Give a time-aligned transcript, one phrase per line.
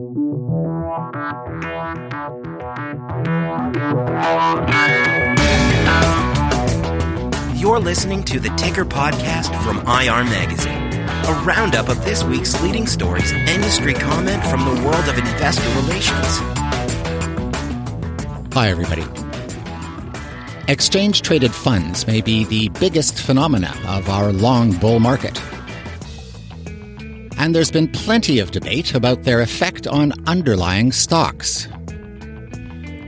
[0.00, 0.10] You're
[7.80, 10.92] listening to the Ticker Podcast from IR Magazine,
[11.26, 15.68] a roundup of this week's leading stories and industry comment from the world of investor
[15.80, 16.38] relations.
[18.54, 19.02] Hi, everybody.
[20.68, 25.42] Exchange traded funds may be the biggest phenomena of our long bull market.
[27.38, 31.68] And there's been plenty of debate about their effect on underlying stocks.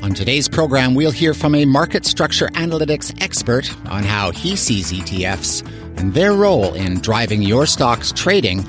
[0.03, 4.93] On today's program, we'll hear from a market structure analytics expert on how he sees
[4.93, 5.67] ETFs
[5.99, 8.65] and their role in driving your stock's trading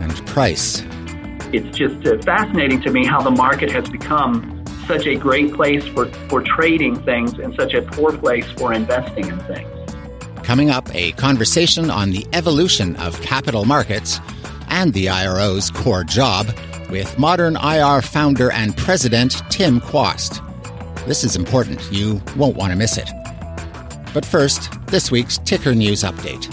[0.00, 0.82] and price.
[1.50, 5.84] It's just uh, fascinating to me how the market has become such a great place
[5.88, 9.72] for, for trading things and such a poor place for investing in things.
[10.42, 14.20] Coming up, a conversation on the evolution of capital markets
[14.68, 16.46] and the IRO's core job
[16.90, 20.42] with ModernIR founder and president Tim Quast.
[21.06, 21.80] This is important.
[21.92, 23.10] You won't want to miss it.
[24.12, 26.52] But first, this week's ticker news update.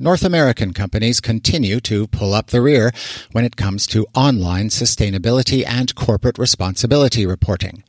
[0.00, 2.90] North American companies continue to pull up the rear
[3.32, 7.84] when it comes to online sustainability and corporate responsibility reporting.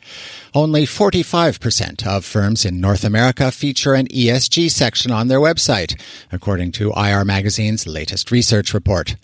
[0.53, 5.97] Only 45% of firms in North America feature an ESG section on their website,
[6.33, 9.15] according to IR Magazine's latest research report.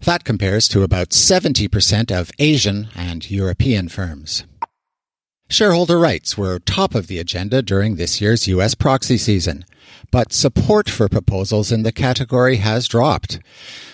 [0.00, 4.44] That compares to about 70% of Asian and European firms.
[5.48, 8.74] Shareholder rights were top of the agenda during this year's U.S.
[8.74, 9.64] proxy season,
[10.10, 13.38] but support for proposals in the category has dropped.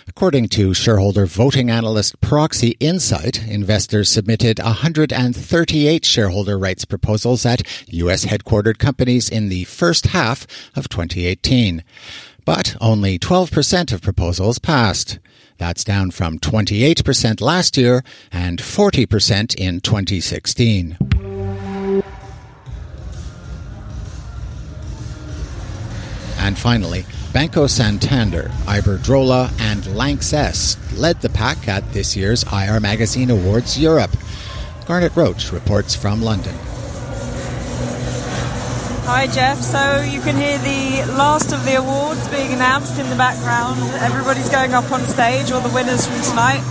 [0.06, 8.24] According to shareholder voting analyst Proxy Insight, investors submitted 138 shareholder rights proposals at U.S.
[8.24, 11.82] headquartered companies in the first half of 2018.
[12.44, 15.18] But only 12% of proposals passed.
[15.58, 20.96] That's down from 28% last year and 40% in 2016.
[26.40, 33.30] And finally, Banco Santander, Iberdrola, and Lanxess led the pack at this year's IR Magazine
[33.30, 34.10] Awards Europe.
[34.86, 36.54] Garnet Roach reports from London.
[39.04, 43.16] Hi Jeff, so you can hear the last of the awards being announced in the
[43.16, 43.78] background.
[44.02, 46.62] Everybody's going up on stage, all the winners from tonight.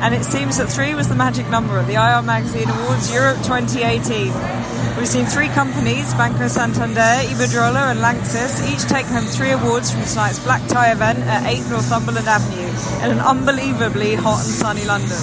[0.00, 3.38] And it seems that three was the magic number at the IR Magazine Awards Europe
[3.38, 4.32] 2018.
[4.96, 10.04] We've seen three companies, Banco Santander, Iberdrola and Lanxess, each take home three awards from
[10.04, 15.20] tonight's black tie event at 8 Northumberland Avenue in an unbelievably hot and sunny London.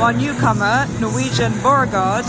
[0.00, 2.24] While newcomer, Norwegian Borregaard,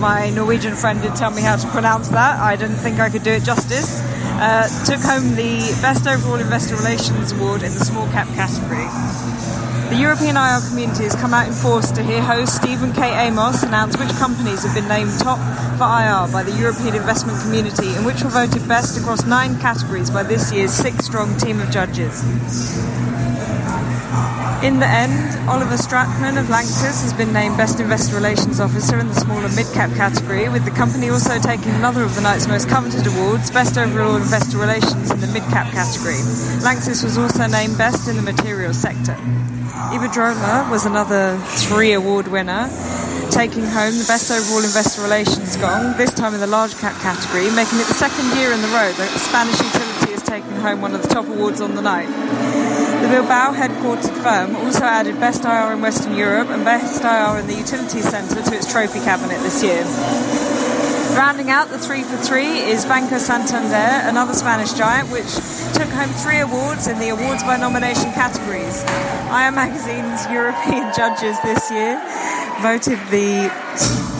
[0.00, 3.22] my Norwegian friend did tell me how to pronounce that, I didn't think I could
[3.22, 4.00] do it justice,
[4.42, 9.41] uh, took home the Best Overall Investor Relations Award in the small cap category.
[9.92, 13.26] The European IR community has come out in force to hear host Stephen K.
[13.26, 15.38] Amos announce which companies have been named top
[15.76, 20.08] for IR by the European investment community and which were voted best across nine categories
[20.08, 22.24] by this year's six strong team of judges.
[24.62, 29.08] In the end, Oliver Stratmann of Lanxess has been named Best Investor Relations Officer in
[29.08, 32.68] the small and mid-cap category, with the company also taking another of the night's most
[32.68, 36.14] coveted awards, Best Overall Investor Relations in the mid-cap category.
[36.62, 39.18] Lanxess was also named Best in the materials sector.
[39.90, 41.36] Iberdrola was another
[41.66, 42.70] three award winner,
[43.32, 47.50] taking home the Best Overall Investor Relations gong, this time in the large cap category,
[47.50, 50.80] making it the second year in the row that the Spanish utility has taken home
[50.80, 52.06] one of the top awards on the night.
[53.12, 57.52] Bilbao headquartered firm also added Best IR in Western Europe and Best IR in the
[57.52, 59.84] Utility Centre to its trophy cabinet this year.
[61.12, 65.28] Rounding out the three for three is Banco Santander, another Spanish giant, which
[65.76, 68.80] took home three awards in the awards by nomination categories.
[69.28, 72.00] IR Magazine's European judges this year
[72.64, 73.52] voted the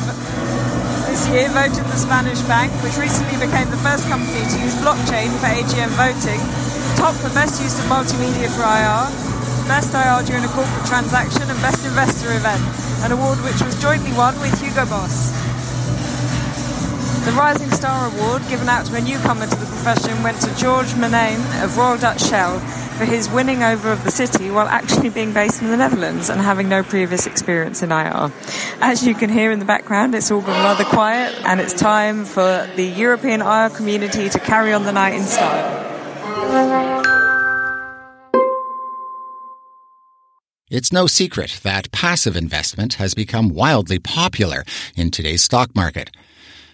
[1.09, 5.33] this year voted the Spanish bank, which recently became the first company to use blockchain
[5.41, 6.45] for AGM voting,
[7.03, 9.11] top for best use of multimedia for IR,
[9.67, 12.63] best IR during a corporate transaction, and best investor event,
[13.03, 15.35] an award which was jointly won with Hugo Boss.
[17.27, 20.95] The Rising Star Award, given out to a newcomer to the profession, went to George
[20.95, 22.61] Manane of Royal Dutch Shell
[22.97, 26.41] for his winning over of the city while actually being based in the Netherlands and
[26.41, 28.31] having no previous experience in IR.
[28.81, 32.25] As you can hear in the background, it's all gone rather quiet, and it's time
[32.25, 35.82] for the European IR community to carry on the night in style.
[40.73, 44.65] It's no secret that passive investment has become wildly popular
[44.97, 46.11] in today's stock market.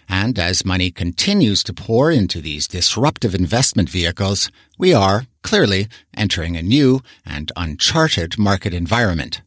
[0.07, 6.55] And as money continues to pour into these disruptive investment vehicles, we are, clearly, entering
[6.55, 9.41] a new and uncharted market environment.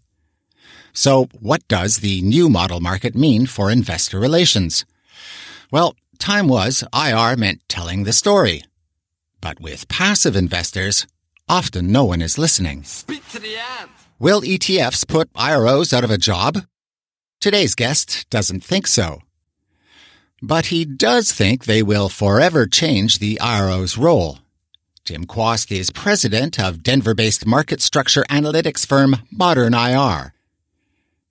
[0.92, 4.84] So what does the new model market mean for investor relations?
[5.70, 8.64] Well, time was IR meant telling the story.
[9.40, 11.06] But with passive investors,
[11.48, 12.84] often no one is listening.
[14.22, 16.58] Will ETFs put IROs out of a job?
[17.40, 19.18] Today's guest doesn't think so.
[20.40, 24.38] But he does think they will forever change the IRO's role.
[25.04, 30.30] Tim Quast is president of Denver-based market structure analytics firm ModernIR.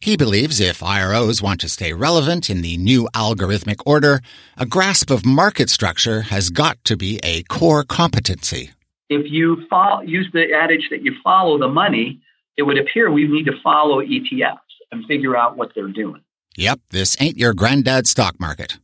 [0.02, 4.20] He believes if IROs want to stay relevant in the new algorithmic order,
[4.58, 8.72] a grasp of market structure has got to be a core competency.
[9.08, 12.22] If you follow, use the adage that you follow the money,
[12.58, 14.58] it would appear we need to follow ETFs
[14.92, 16.22] and figure out what they're doing.
[16.58, 18.78] Yep, this ain't your granddad's stock market.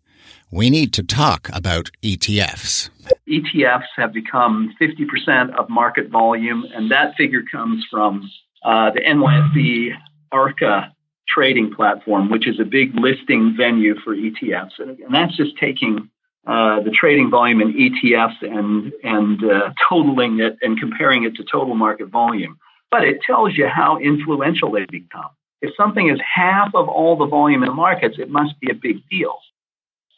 [0.52, 2.90] We need to talk about ETFs.
[3.28, 8.30] ETFs have become 50% of market volume, and that figure comes from
[8.64, 9.92] uh, the NYSE
[10.31, 10.94] ARCA
[11.28, 14.80] trading platform, which is a big listing venue for ETFs.
[14.80, 16.10] And, and that's just taking
[16.46, 21.44] uh, the trading volume in ETFs and, and uh, totaling it and comparing it to
[21.44, 22.58] total market volume.
[22.89, 25.30] But it tells you how influential they become.
[25.62, 28.75] If something is half of all the volume in the markets, it must be a
[28.75, 29.38] big deal.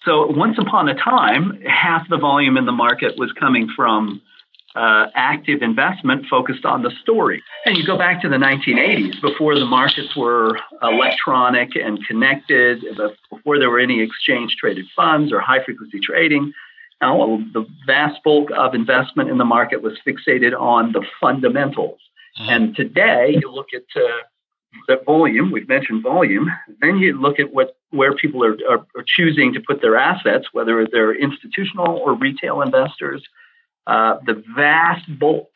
[0.06, 4.22] So once upon a time, half the volume in the market was coming from
[4.76, 7.42] uh, active investment focused on the story.
[7.66, 12.84] And you go back to the 1980s, before the markets were electronic and connected,
[13.30, 16.54] before there were any exchange traded funds or high frequency trading.
[17.02, 22.00] Now, the vast bulk of investment in the market was fixated on the fundamentals.
[22.40, 22.50] Mm-hmm.
[22.50, 24.08] And today, you look at uh,
[24.88, 26.50] the volume, we've mentioned volume,
[26.82, 30.46] then you look at what where people are, are, are choosing to put their assets,
[30.52, 33.28] whether they're institutional or retail investors
[33.90, 35.50] uh, the vast bulk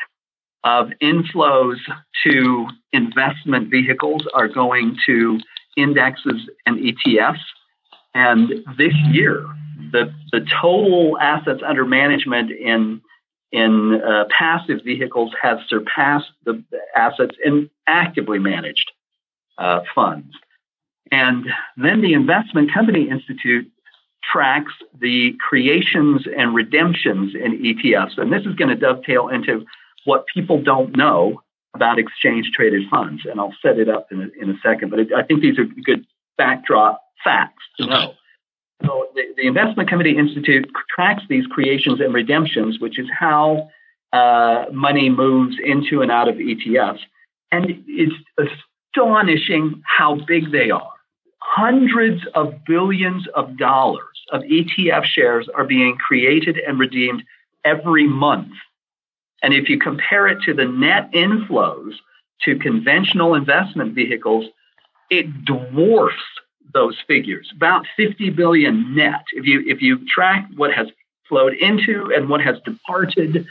[0.63, 1.77] of inflows
[2.25, 5.39] to investment vehicles are going to
[5.77, 7.43] indexes and ETFs.
[8.15, 9.45] And this year,
[9.91, 13.01] the, the total assets under management in
[13.53, 16.61] in uh, passive vehicles has surpassed the
[16.95, 18.91] assets in actively managed
[19.59, 20.33] uh, funds.
[21.11, 21.45] And
[21.77, 23.71] then the Investment Company Institute
[24.23, 28.17] tracks the creations and redemptions in ETFs.
[28.17, 29.65] And this is going to dovetail into
[30.05, 31.43] what people don't know
[31.75, 33.21] about exchange traded funds.
[33.29, 35.59] And I'll set it up in a, in a second, but it, I think these
[35.59, 36.07] are good
[36.39, 38.13] backdrop facts to know.
[38.85, 43.69] So the, the, Investment Company Institute tracks these creations and redemptions, which is how
[44.11, 46.99] uh, money moves into and out of ETFs.
[47.51, 48.15] And it's
[48.95, 50.93] astonishing how big they are
[51.55, 57.23] hundreds of billions of dollars of ETF shares are being created and redeemed
[57.65, 58.53] every month.
[59.43, 61.93] And if you compare it to the net inflows
[62.43, 64.45] to conventional investment vehicles,
[65.09, 66.15] it dwarfs
[66.73, 69.23] those figures, about 50 billion net.
[69.33, 70.87] If you if you track what has
[71.27, 73.45] flowed into and what has departed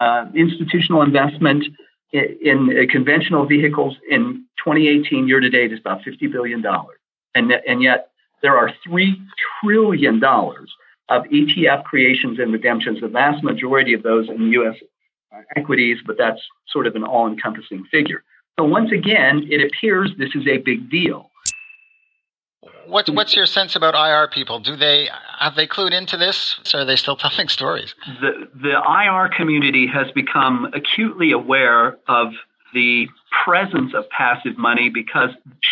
[0.00, 1.64] uh, institutional investment
[2.12, 6.98] in, in uh, conventional vehicles in 2018 year to date is about 50 billion dollars
[7.34, 8.10] and, and yet
[8.42, 9.14] there are $3
[9.62, 14.76] trillion of ETF creations and redemptions, the vast majority of those in U.S.
[15.56, 18.22] equities, but that's sort of an all encompassing figure.
[18.58, 21.29] So once again, it appears this is a big deal.
[22.90, 24.58] What, what's your sense about IR people?
[24.58, 27.94] Do they have they clued into this, or are they still telling stories?
[28.20, 32.32] The the IR community has become acutely aware of
[32.74, 33.08] the
[33.44, 35.30] presence of passive money because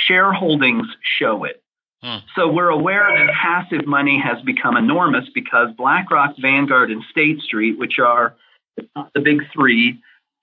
[0.08, 0.86] shareholdings
[1.18, 1.62] show it.
[2.02, 2.18] Hmm.
[2.36, 7.78] So we're aware that passive money has become enormous because BlackRock, Vanguard, and State Street,
[7.78, 8.36] which are
[8.76, 10.00] the big three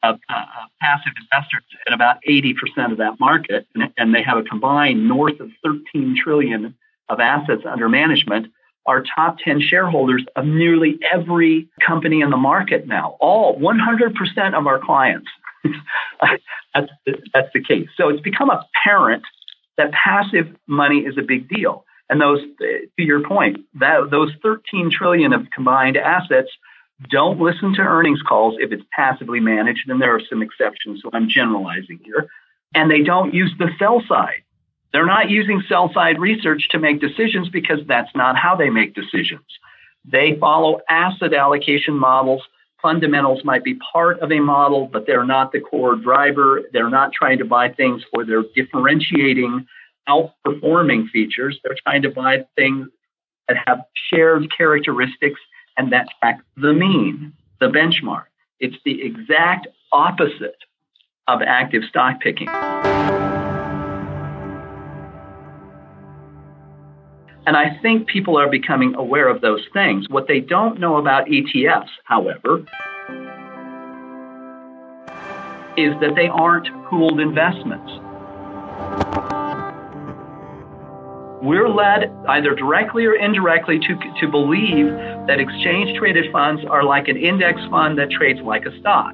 [0.10, 0.44] of uh,
[0.82, 5.40] passive investors in about 80% of that market, and, and they have a combined north
[5.40, 6.76] of 13 trillion
[7.10, 8.48] of assets under management,
[8.86, 13.18] are top 10 shareholders of nearly every company in the market now.
[13.20, 15.28] All 100% of our clients
[16.74, 16.92] that's,
[17.34, 17.88] that's the case.
[17.98, 19.24] So it's become apparent
[19.78, 21.86] that passive money is a big deal.
[22.10, 26.50] And those, to your point, that those 13 trillion of combined assets
[27.10, 31.10] don't listen to earnings calls if it's passively managed, and there are some exceptions, so
[31.14, 32.28] I'm generalizing here.
[32.74, 34.44] And they don't use the sell side.
[34.94, 38.96] They're not using sell side research to make decisions because that's not how they make
[38.96, 39.46] decisions.
[40.06, 42.44] They follow asset allocation models
[42.86, 46.62] fundamentals might be part of a model, but they're not the core driver.
[46.72, 49.66] They're not trying to buy things for their differentiating,
[50.08, 51.60] outperforming features.
[51.64, 52.90] They're trying to buy things
[53.48, 55.40] that have shared characteristics
[55.78, 58.26] and that tracks the mean, the benchmark.
[58.60, 60.58] It's the exact opposite
[61.28, 62.48] of active stock picking.
[67.48, 70.10] And I think people are becoming aware of those things.
[70.10, 72.66] What they don't know about ETFs, however,
[75.78, 77.92] is that they aren't pooled investments.
[81.46, 84.88] We're led either directly or indirectly to, to believe
[85.28, 89.14] that exchange traded funds are like an index fund that trades like a stock.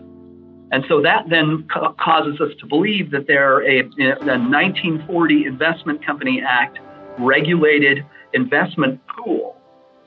[0.71, 6.05] And so that then ca- causes us to believe that they're a, a 1940 Investment
[6.05, 6.79] Company Act
[7.19, 9.57] regulated investment pool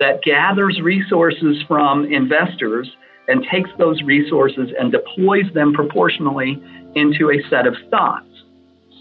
[0.01, 2.91] that gathers resources from investors
[3.29, 6.59] and takes those resources and deploys them proportionally
[6.95, 8.25] into a set of stocks.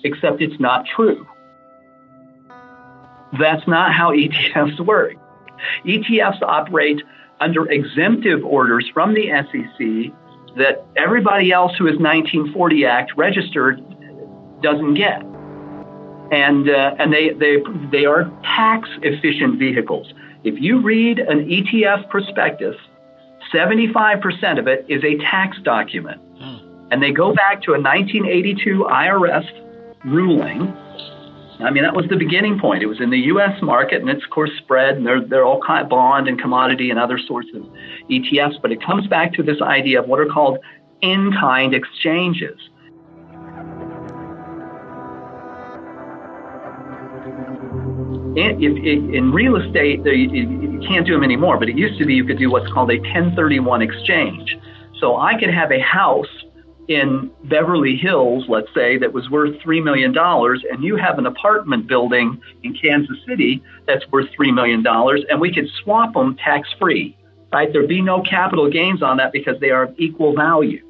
[0.04, 1.26] Except it's not true.
[3.40, 5.14] That's not how ETFs work.
[5.86, 7.02] ETFs operate
[7.40, 10.14] under exemptive orders from the SEC
[10.58, 13.82] that everybody else who is 1940 Act registered
[14.62, 15.22] doesn't get.
[16.32, 17.58] And, uh, and they, they,
[17.92, 20.14] they are tax efficient vehicles.
[20.44, 22.76] If you read an ETF prospectus,
[23.54, 26.22] 75% of it is a tax document.
[26.40, 26.88] Hmm.
[26.92, 29.46] And they go back to a 1982 IRS
[30.06, 30.76] ruling.
[31.60, 32.84] I mean, that was the beginning point.
[32.84, 33.62] It was in the U.S.
[33.62, 36.90] market, and it's of course spread, and they're, they're all kind of bond and commodity
[36.90, 37.64] and other sorts of
[38.10, 38.62] ETFs.
[38.62, 40.58] But it comes back to this idea of what are called
[41.02, 42.60] in-kind exchanges.
[48.36, 52.06] In, if, in real estate, you, you can't do them anymore, but it used to
[52.06, 54.58] be you could do what's called a 1031 exchange.
[55.00, 56.43] So I could have a house
[56.88, 61.88] in Beverly Hills, let's say, that was worth $3 million, and you have an apartment
[61.88, 64.86] building in Kansas City that's worth $3 million,
[65.30, 67.18] and we could swap them tax free,
[67.52, 67.72] right?
[67.72, 70.86] There'd be no capital gains on that because they are of equal value.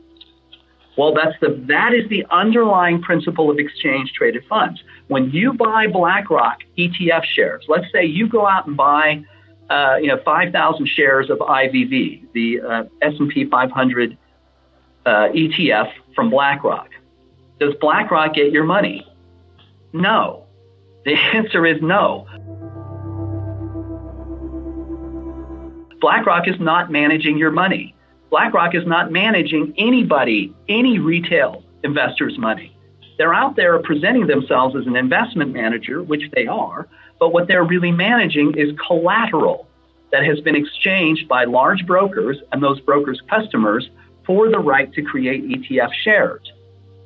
[0.97, 4.81] Well, that's the, that is the underlying principle of exchange traded funds.
[5.07, 9.23] When you buy BlackRock ETF shares, let's say you go out and buy,
[9.69, 14.17] uh, you know, 5,000 shares of IVV, the uh, S&P 500
[15.05, 16.89] uh, ETF from BlackRock.
[17.59, 19.07] Does BlackRock get your money?
[19.91, 20.45] No.
[21.05, 22.27] The answer is no.
[26.01, 27.95] BlackRock is not managing your money.
[28.29, 32.75] BlackRock is not managing anybody, any retail investor's money.
[33.17, 36.87] They're out there presenting themselves as an investment manager, which they are,
[37.19, 39.67] but what they're really managing is collateral
[40.11, 43.89] that has been exchanged by large brokers and those brokers' customers
[44.25, 46.51] for the right to create ETF shares.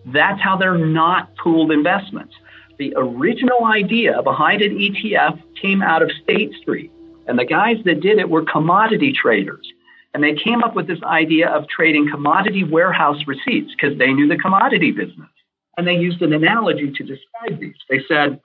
[0.05, 2.33] That's how they're not pooled investments.
[2.77, 6.91] The original idea behind an ETF came out of State Street,
[7.27, 9.67] and the guys that did it were commodity traders.
[10.13, 14.27] And they came up with this idea of trading commodity warehouse receipts because they knew
[14.27, 15.29] the commodity business.
[15.77, 17.75] And they used an analogy to describe these.
[17.89, 18.39] They said,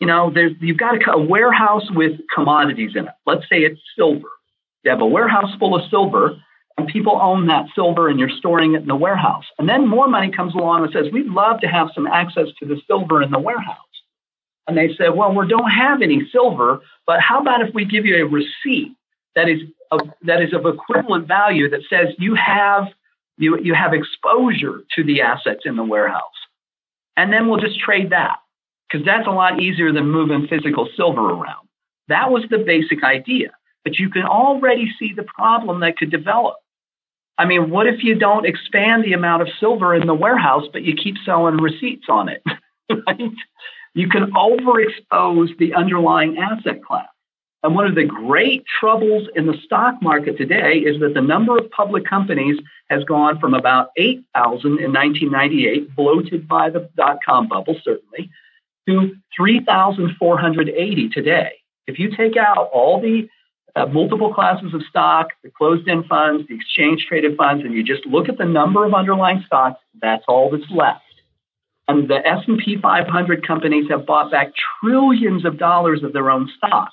[0.00, 3.14] you know, you've got a, a warehouse with commodities in it.
[3.26, 4.28] Let's say it's silver.
[4.84, 6.40] You have a warehouse full of silver,
[6.78, 9.44] and people own that silver and you're storing it in the warehouse.
[9.58, 12.66] And then more money comes along and says, we'd love to have some access to
[12.66, 13.76] the silver in the warehouse.
[14.68, 18.06] And they said, well, we don't have any silver, but how about if we give
[18.06, 18.94] you a receipt
[19.34, 22.86] that is of, that is of equivalent value that says you have
[23.38, 26.22] you, you have exposure to the assets in the warehouse.
[27.16, 28.38] And then we'll just trade that
[28.90, 31.68] because that's a lot easier than moving physical silver around.
[32.08, 33.50] That was the basic idea.
[33.84, 36.56] But you can already see the problem that could develop.
[37.38, 40.82] I mean, what if you don't expand the amount of silver in the warehouse, but
[40.82, 42.42] you keep selling receipts on it?
[43.06, 43.30] right?
[43.94, 47.08] You can overexpose the underlying asset class.
[47.62, 51.56] And one of the great troubles in the stock market today is that the number
[51.56, 52.56] of public companies
[52.88, 58.30] has gone from about 8,000 in 1998, bloated by the dot com bubble, certainly,
[58.88, 61.50] to 3,480 today.
[61.88, 63.28] If you take out all the
[63.78, 68.28] uh, multiple classes of stock, the closed-end funds, the exchange-traded funds, and you just look
[68.28, 71.02] at the number of underlying stocks, that's all that's left.
[71.86, 76.90] And the S&P 500 companies have bought back trillions of dollars of their own stock.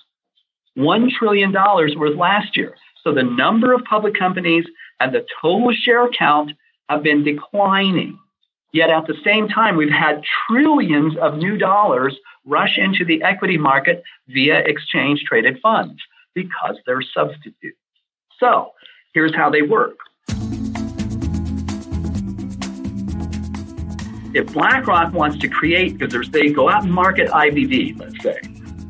[0.77, 2.75] $1 trillion worth last year.
[3.03, 4.65] So the number of public companies
[4.99, 6.51] and the total share count
[6.87, 8.19] have been declining.
[8.73, 12.15] Yet at the same time, we've had trillions of new dollars
[12.45, 16.01] rush into the equity market via exchange traded funds
[16.35, 17.79] because they're substitutes.
[18.39, 18.73] So
[19.13, 19.97] here's how they work.
[24.35, 28.37] If BlackRock wants to create, because they go out and market IVV, let's say,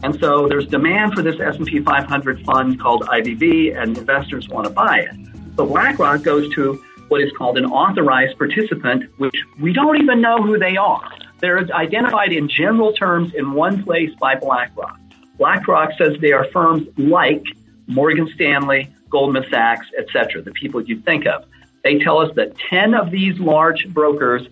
[0.04, 4.74] and so there's demand for this S&P 500 fund called IVV, and investors want to
[4.74, 5.16] buy it.
[5.56, 10.38] So BlackRock goes to what is called an authorized participant, which we don't even know
[10.38, 11.08] who they are.
[11.40, 15.00] They're identified in general terms in one place by BlackRock.
[15.38, 17.44] BlackRock says they are firms like
[17.88, 21.46] Morgan Stanley, Goldman Sachs, etc., the people you think of.
[21.84, 24.48] They tell us that 10 of these large brokers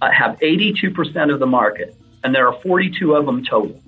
[0.00, 3.80] uh, have 82% of the market, and there are 42 of them total.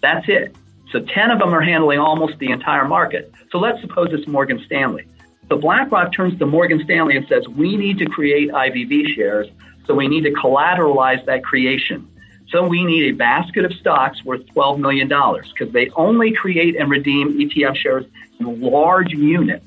[0.00, 0.56] That's it.
[0.90, 3.32] So 10 of them are handling almost the entire market.
[3.52, 5.06] So let's suppose it's Morgan Stanley.
[5.48, 9.48] So BlackRock turns to Morgan Stanley and says, we need to create IVV shares,
[9.86, 12.08] so we need to collateralize that creation.
[12.50, 16.90] So we need a basket of stocks worth $12 million because they only create and
[16.90, 18.04] redeem ETF shares
[18.40, 19.64] in large units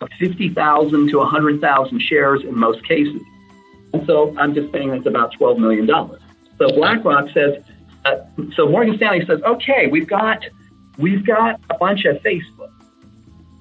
[0.00, 3.22] of 50,000 to 100,000 shares in most cases.
[3.92, 5.86] And so I'm just saying that's about $12 million.
[5.86, 7.64] So BlackRock says,
[8.04, 8.16] uh,
[8.54, 10.44] so Morgan Stanley says, okay, we've got,
[10.98, 12.72] we've got a bunch of Facebook.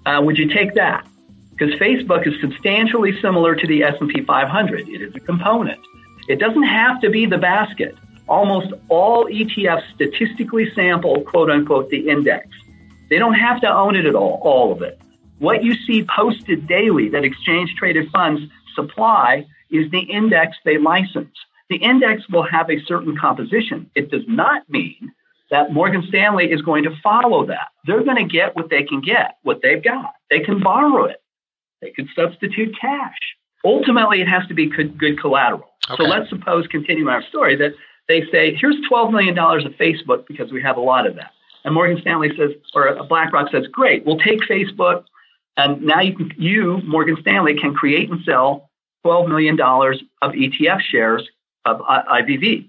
[0.06, 1.08] Uh, would you take that?
[1.52, 4.88] Because Facebook is substantially similar to the S&P 500.
[4.90, 5.80] It is a component.
[6.28, 7.96] It doesn't have to be the basket.
[8.30, 12.48] Almost all ETFs statistically sample, quote unquote, the index.
[13.10, 15.02] They don't have to own it at all, all of it.
[15.40, 18.42] What you see posted daily that exchange traded funds
[18.76, 21.36] supply is the index they license.
[21.70, 23.90] The index will have a certain composition.
[23.96, 25.12] It does not mean
[25.50, 27.70] that Morgan Stanley is going to follow that.
[27.86, 30.14] They're going to get what they can get, what they've got.
[30.30, 31.22] They can borrow it.
[31.82, 33.18] They can substitute cash.
[33.66, 35.70] Ultimately, it has to be good, good collateral.
[35.90, 36.04] Okay.
[36.04, 37.74] So let's suppose, continuing our story, that
[38.10, 41.32] they say, here's $12 million of Facebook because we have a lot of that.
[41.64, 45.06] And Morgan Stanley says, or BlackRock says, great, we'll take Facebook.
[45.56, 48.70] And now you, can, you, Morgan Stanley, can create and sell
[49.06, 51.28] $12 million of ETF shares
[51.66, 52.68] of IVV.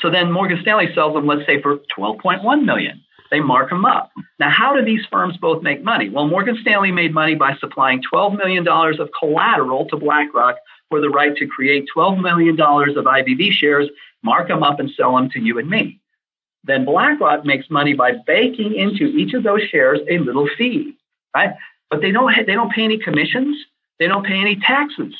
[0.00, 3.02] So then Morgan Stanley sells them, let's say, for 12.1 million.
[3.30, 4.10] They mark them up.
[4.38, 6.10] Now, how do these firms both make money?
[6.10, 10.56] Well, Morgan Stanley made money by supplying $12 million of collateral to BlackRock
[10.90, 13.88] for the right to create $12 million of IVV shares,
[14.22, 16.00] mark them up, and sell them to you and me.
[16.64, 20.96] Then BlackRock makes money by baking into each of those shares a little fee,
[21.34, 21.54] right?
[21.90, 23.56] But they don't they don't pay any commissions.
[23.98, 25.14] They don't pay any taxes.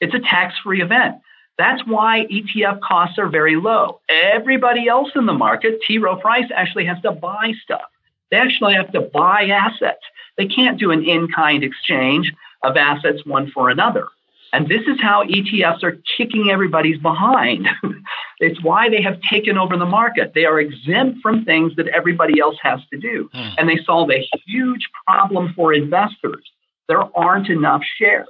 [0.00, 1.16] It's a tax-free event.
[1.58, 4.00] That's why ETF costs are very low.
[4.08, 5.98] Everybody else in the market, T.
[5.98, 7.82] Rowe Price, actually has to buy stuff.
[8.30, 10.02] They actually have to buy assets.
[10.36, 14.08] They can't do an in-kind exchange of assets one for another.
[14.52, 17.66] And this is how ETFs are kicking everybody's behind.
[18.38, 20.32] it's why they have taken over the market.
[20.34, 23.30] They are exempt from things that everybody else has to do.
[23.32, 23.48] Hmm.
[23.56, 26.44] And they solve a huge problem for investors.
[26.86, 28.28] There aren't enough shares.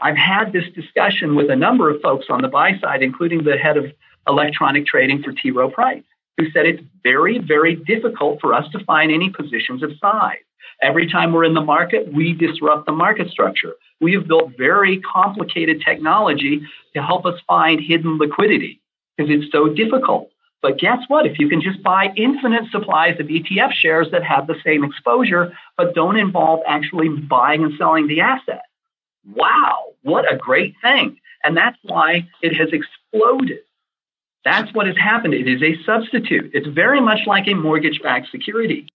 [0.00, 3.56] I've had this discussion with a number of folks on the buy side, including the
[3.56, 3.86] head of
[4.28, 5.50] electronic trading for T.
[5.50, 6.04] Rowe Price,
[6.36, 10.36] who said it's very, very difficult for us to find any positions of size.
[10.80, 13.74] Every time we're in the market, we disrupt the market structure.
[14.00, 16.62] We have built very complicated technology
[16.94, 18.80] to help us find hidden liquidity
[19.16, 20.30] because it's so difficult.
[20.62, 21.26] But guess what?
[21.26, 25.52] If you can just buy infinite supplies of ETF shares that have the same exposure,
[25.76, 28.62] but don't involve actually buying and selling the asset,
[29.34, 31.18] wow, what a great thing.
[31.44, 33.60] And that's why it has exploded.
[34.44, 35.34] That's what has happened.
[35.34, 36.52] It is a substitute.
[36.54, 38.86] It's very much like a mortgage backed security.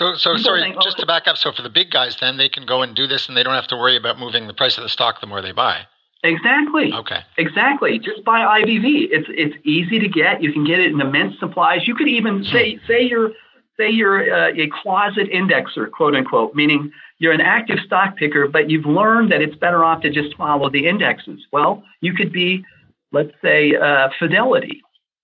[0.00, 1.36] So, so sorry, just to back up.
[1.36, 3.52] So, for the big guys, then they can go and do this, and they don't
[3.52, 5.80] have to worry about moving the price of the stock the more they buy.
[6.24, 6.90] Exactly.
[6.90, 7.20] Okay.
[7.36, 7.98] Exactly.
[7.98, 9.08] Just buy IVV.
[9.10, 10.42] It's it's easy to get.
[10.42, 11.86] You can get it in immense supplies.
[11.86, 12.44] You could even hmm.
[12.44, 13.32] say say you're
[13.76, 18.70] say you're uh, a closet indexer, quote unquote, meaning you're an active stock picker, but
[18.70, 21.40] you've learned that it's better off to just follow the indexes.
[21.52, 22.64] Well, you could be,
[23.12, 24.80] let's say, uh, Fidelity.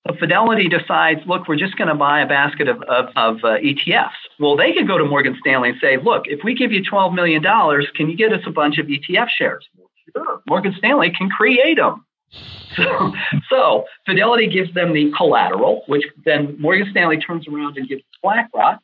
[0.06, 3.58] So Fidelity decides, look, we're just going to buy a basket of, of, of uh,
[3.58, 4.10] ETFs.
[4.38, 7.14] Well, they could go to Morgan Stanley and say, look, if we give you $12
[7.14, 9.66] million, can you get us a bunch of ETF shares?
[10.14, 10.42] Sure.
[10.48, 12.04] Morgan Stanley can create them.
[12.76, 13.14] So,
[13.48, 18.80] so Fidelity gives them the collateral, which then Morgan Stanley turns around and gives BlackRock.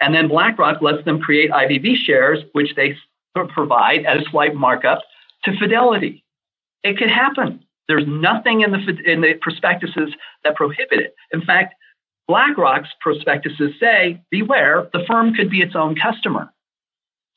[0.00, 2.94] And then BlackRock lets them create IVV shares, which they
[3.34, 5.00] provide at a slight markup
[5.44, 6.24] to Fidelity.
[6.84, 7.65] It could happen.
[7.88, 11.14] There's nothing in the in the prospectuses that prohibit it.
[11.32, 11.74] In fact,
[12.28, 16.52] BlackRock's prospectuses say, beware, the firm could be its own customer.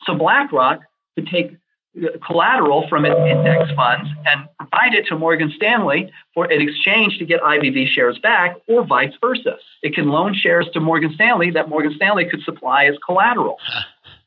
[0.03, 0.81] So BlackRock
[1.15, 1.57] could take
[2.01, 7.17] uh, collateral from its index funds and provide it to Morgan Stanley for an exchange
[7.19, 9.57] to get IVV shares back, or vice versa.
[9.83, 13.57] It can loan shares to Morgan Stanley that Morgan Stanley could supply as collateral.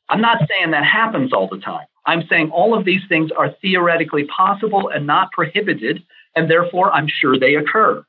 [0.08, 1.86] I'm not saying that happens all the time.
[2.06, 6.02] I'm saying all of these things are theoretically possible and not prohibited,
[6.34, 8.04] and therefore I'm sure they occur.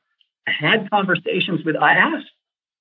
[0.46, 2.30] I had conversations with, I asked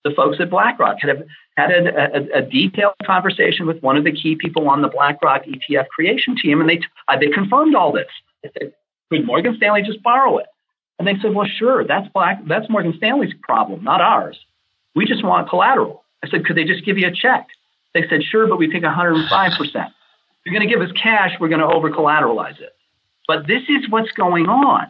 [0.04, 4.12] the folks at BlackRock, had, had a, a, a, detailed conversation with one of the
[4.12, 8.10] key people on the BlackRock ETF creation team, and they, uh, they confirmed all this.
[8.42, 8.74] Said,
[9.10, 10.48] could Morgan Stanley just borrow it?
[11.00, 14.38] And they said, well, sure, that's Black, that's Morgan Stanley's problem, not ours.
[14.96, 16.04] We just want collateral.
[16.24, 17.48] I said, Could they just give you a check?
[17.94, 19.92] They said, Sure, but we take 105%.
[20.46, 22.76] You're going to give us cash, we're going to over collateralize it.
[23.28, 24.88] But this is what's going on.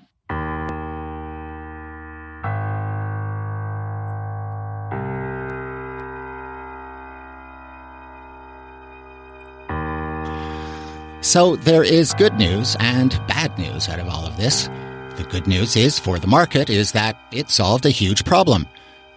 [11.22, 14.68] So there is good news and bad news out of all of this.
[15.16, 18.68] The good news is for the market is that it solved a huge problem.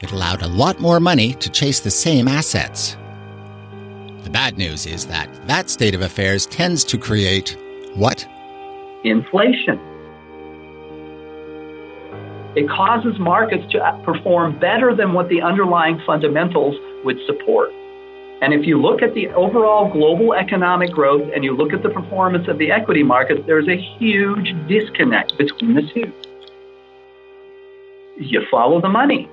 [0.00, 2.96] It allowed a lot more money to chase the same assets.
[4.26, 7.56] The bad news is that that state of affairs tends to create
[7.94, 8.26] what?
[9.04, 9.78] Inflation.
[12.56, 17.70] It causes markets to perform better than what the underlying fundamentals would support.
[18.42, 21.90] And if you look at the overall global economic growth and you look at the
[21.90, 26.12] performance of the equity markets, there's a huge disconnect between the two.
[28.18, 29.30] You follow the money.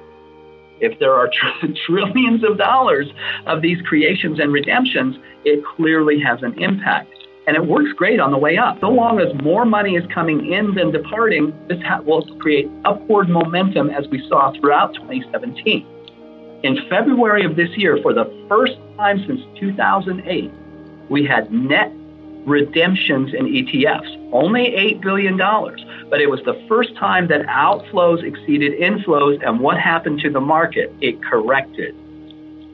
[0.84, 3.08] If there are tr- trillions of dollars
[3.48, 5.16] of these creations and redemptions,
[5.46, 7.10] it clearly has an impact.
[7.48, 8.80] And it works great on the way up.
[8.82, 13.30] So long as more money is coming in than departing, this ha- will create upward
[13.30, 15.86] momentum as we saw throughout 2017.
[16.64, 20.52] In February of this year, for the first time since 2008,
[21.10, 21.92] we had net
[22.46, 25.40] redemptions in ETFs, only $8 billion.
[26.10, 29.46] But it was the first time that outflows exceeded inflows.
[29.46, 30.94] And what happened to the market?
[31.02, 31.96] It corrected.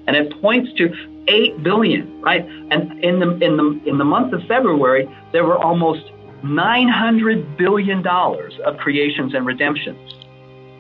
[0.07, 0.93] And it points to
[1.27, 2.45] 8 billion, right?
[2.71, 6.11] And in the, in the, in the month of February, there were almost
[6.43, 10.13] $900 billion of creations and redemptions.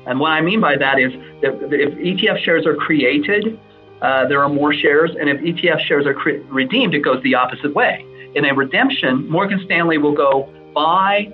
[0.07, 3.59] And what I mean by that is that if ETF shares are created,
[4.01, 7.35] uh, there are more shares, and if ETF shares are cre- redeemed, it goes the
[7.35, 8.05] opposite way.
[8.33, 11.33] In a redemption, Morgan Stanley will go buy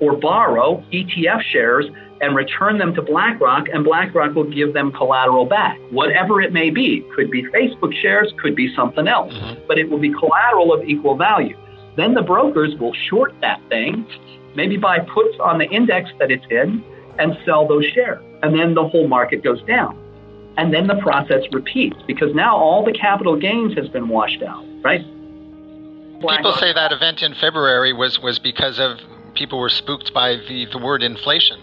[0.00, 1.86] or borrow ETF shares
[2.20, 6.70] and return them to BlackRock, and BlackRock will give them collateral back, whatever it may
[6.70, 7.04] be.
[7.14, 9.60] Could be Facebook shares, could be something else, mm-hmm.
[9.66, 11.56] but it will be collateral of equal value.
[11.96, 14.06] Then the brokers will short that thing,
[14.54, 16.82] maybe buy puts on the index that it's in,
[17.18, 18.24] and sell those shares.
[18.42, 19.98] And then the whole market goes down.
[20.56, 24.64] And then the process repeats because now all the capital gains has been washed out,
[24.82, 25.04] right?
[26.20, 28.98] People say that event in February was, was because of
[29.34, 31.60] people were spooked by the, the word inflation.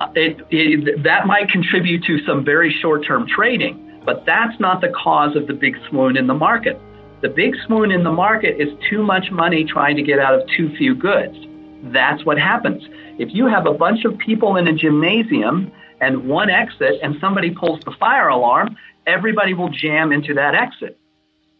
[0.00, 4.80] Uh, it, it, that might contribute to some very short term trading, but that's not
[4.80, 6.80] the cause of the big swoon in the market.
[7.22, 10.48] The big swoon in the market is too much money trying to get out of
[10.56, 11.36] too few goods.
[11.84, 12.82] That's what happens.
[13.18, 17.50] If you have a bunch of people in a gymnasium and one exit and somebody
[17.50, 20.98] pulls the fire alarm, everybody will jam into that exit.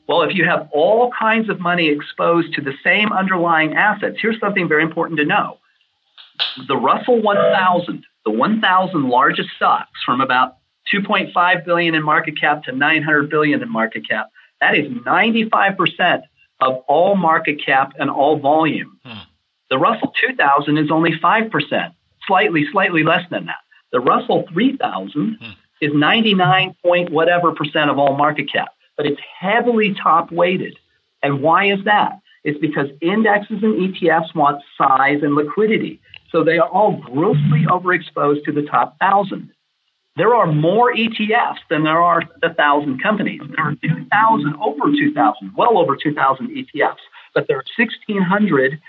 [0.06, 4.38] Well, if you have all kinds of money exposed to the same underlying assets, here's
[4.38, 5.58] something very important to know.
[6.68, 10.56] The Russell 1000, the 1000 largest stocks from about
[10.92, 16.22] 2.5 billion in market cap to 900 billion in market cap, that is 95%
[16.60, 18.98] of all market cap and all volume.
[19.04, 19.18] Hmm.
[19.70, 21.94] The Russell 2000 is only 5%,
[22.26, 23.56] slightly, slightly less than that.
[23.92, 25.50] The Russell 3000 hmm.
[25.80, 30.78] is 99 point whatever percent of all market cap, but it's heavily top weighted.
[31.22, 32.20] And why is that?
[32.44, 36.00] It's because indexes and ETFs want size and liquidity.
[36.30, 39.50] So they are all grossly overexposed to the top thousand.
[40.16, 43.40] There are more ETFs than there are the thousand companies.
[43.56, 46.96] There are 2,000, over 2,000, well over 2,000 ETFs,
[47.34, 48.80] but there are 1,600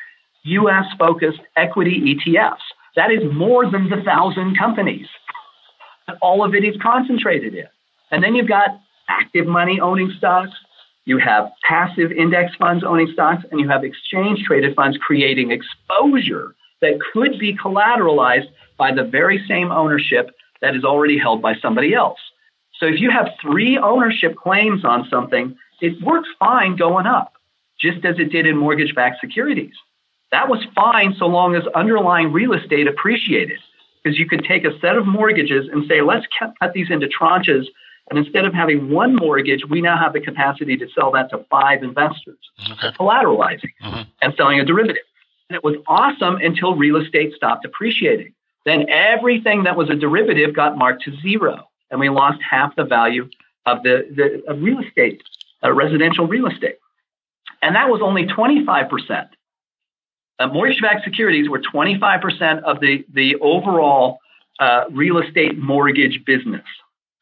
[0.43, 2.61] US focused equity ETFs.
[2.95, 5.07] That is more than the thousand companies.
[6.21, 7.67] All of it is concentrated in.
[8.11, 10.51] And then you've got active money owning stocks,
[11.05, 16.55] you have passive index funds owning stocks, and you have exchange traded funds creating exposure
[16.81, 21.93] that could be collateralized by the very same ownership that is already held by somebody
[21.93, 22.19] else.
[22.79, 27.33] So if you have three ownership claims on something, it works fine going up,
[27.79, 29.73] just as it did in mortgage backed securities.
[30.31, 33.59] That was fine so long as underlying real estate appreciated,
[34.03, 37.65] because you could take a set of mortgages and say, let's cut these into tranches.
[38.09, 41.43] And instead of having one mortgage, we now have the capacity to sell that to
[41.49, 42.37] five investors,
[42.71, 42.89] okay.
[42.99, 44.01] collateralizing mm-hmm.
[44.21, 45.03] and selling a derivative.
[45.49, 48.33] And it was awesome until real estate stopped appreciating.
[48.65, 52.83] Then everything that was a derivative got marked to zero, and we lost half the
[52.83, 53.29] value
[53.65, 55.23] of the, the of real estate,
[55.63, 56.77] uh, residential real estate.
[57.61, 59.27] And that was only 25%
[60.39, 64.19] uh, mortgage-backed securities were 25% of the, the overall
[64.59, 66.63] uh, real estate mortgage business.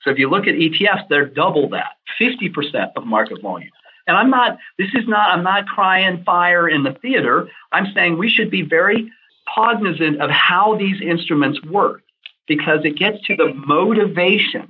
[0.03, 3.71] So if you look at ETFs, they're double that, 50% of market volume.
[4.05, 7.47] And I'm not, this is not, I'm not crying fire in the theater.
[7.71, 9.09] I'm saying we should be very
[9.53, 12.01] cognizant of how these instruments work
[12.47, 14.69] because it gets to the motivation.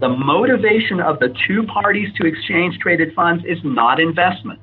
[0.00, 4.58] The motivation of the two parties to exchange traded funds is not investment.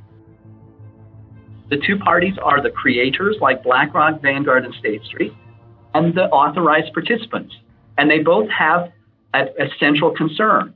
[1.70, 5.34] The two parties are the creators, like BlackRock, Vanguard, and State Street,
[5.94, 7.56] and the authorized participants.
[7.98, 8.92] And they both have
[9.34, 10.74] a, central concern.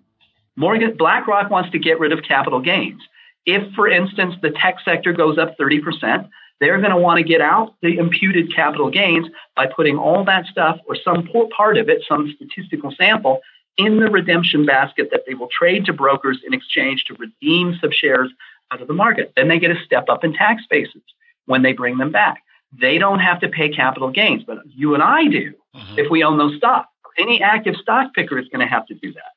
[0.56, 3.01] Morgan BlackRock wants to get rid of capital gains.
[3.45, 6.29] If, for instance, the tech sector goes up 30%,
[6.60, 10.45] they're going to want to get out the imputed capital gains by putting all that
[10.45, 11.27] stuff or some
[11.58, 13.41] part of it, some statistical sample,
[13.77, 17.91] in the redemption basket that they will trade to brokers in exchange to redeem some
[17.91, 18.32] shares
[18.71, 19.34] out of the market.
[19.36, 21.02] Then they get a step up in tax bases
[21.45, 22.43] when they bring them back.
[22.80, 25.99] They don't have to pay capital gains, but you and I do mm-hmm.
[25.99, 26.89] if we own those stocks.
[27.17, 29.34] Any active stock picker is going to have to do that.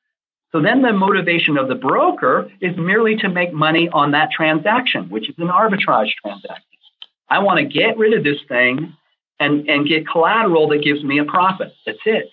[0.52, 5.10] So then the motivation of the broker is merely to make money on that transaction,
[5.10, 6.64] which is an arbitrage transaction.
[7.28, 8.94] I want to get rid of this thing
[9.38, 11.74] and, and get collateral that gives me a profit.
[11.84, 12.30] That's it.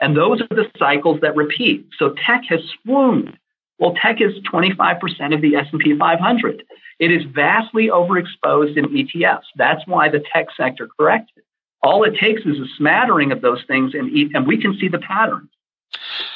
[0.00, 1.86] And those are the cycles that repeat.
[1.98, 3.38] So tech has swooned.
[3.82, 6.62] Well, tech is 25% of the S&P 500.
[7.00, 9.42] It is vastly overexposed in ETFs.
[9.56, 11.42] That's why the tech sector corrected.
[11.82, 15.00] All it takes is a smattering of those things, and, and we can see the
[15.00, 15.50] patterns.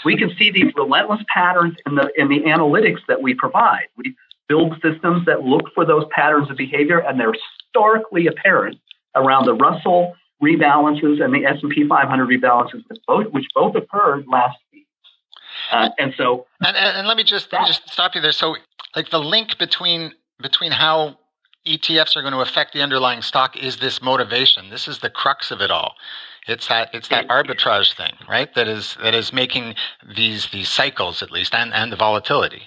[0.05, 3.87] We can see these relentless patterns in the in the analytics that we provide.
[3.97, 4.17] We
[4.49, 7.37] build systems that look for those patterns of behavior, and they're
[7.69, 8.81] starkly apparent
[9.15, 12.83] around the Russell rebalances and the S&P 500 rebalances,
[13.31, 14.59] which both occurred last.
[15.71, 18.33] Uh, and so, and, and, and, let me just let me just stop you there.
[18.33, 18.57] So,
[18.95, 21.19] like the link between between how
[21.67, 24.71] ETFs are going to affect the underlying stock is this motivation.
[24.71, 25.95] This is the crux of it all.
[26.47, 28.55] It's that it's that arbitrage thing, right?
[28.55, 29.75] That is that is making
[30.15, 32.63] these these cycles at least and, and the volatility.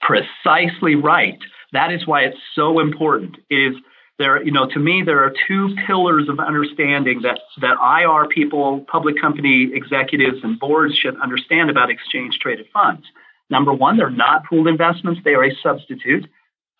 [0.00, 1.38] Precisely right.
[1.72, 3.38] That is why it's so important.
[3.50, 3.74] Is
[4.18, 8.84] there, you know, to me, there are two pillars of understanding that, that IR people,
[8.88, 13.06] public company executives, and boards should understand about exchange traded funds.
[13.50, 16.28] Number one, they're not pooled investments, they are a substitute.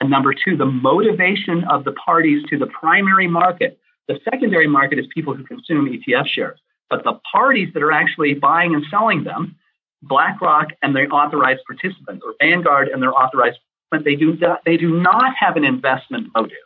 [0.00, 3.78] And number two, the motivation of the parties to the primary market.
[4.08, 6.58] The secondary market is people who consume ETF shares.
[6.90, 9.56] But the parties that are actually buying and selling them,
[10.02, 13.58] BlackRock and their authorized participants, or Vanguard and their authorized
[13.92, 16.56] but they do not, they do not have an investment motive.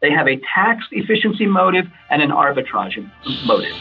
[0.00, 3.10] They have a tax efficiency motive and an arbitrage
[3.44, 3.74] motive.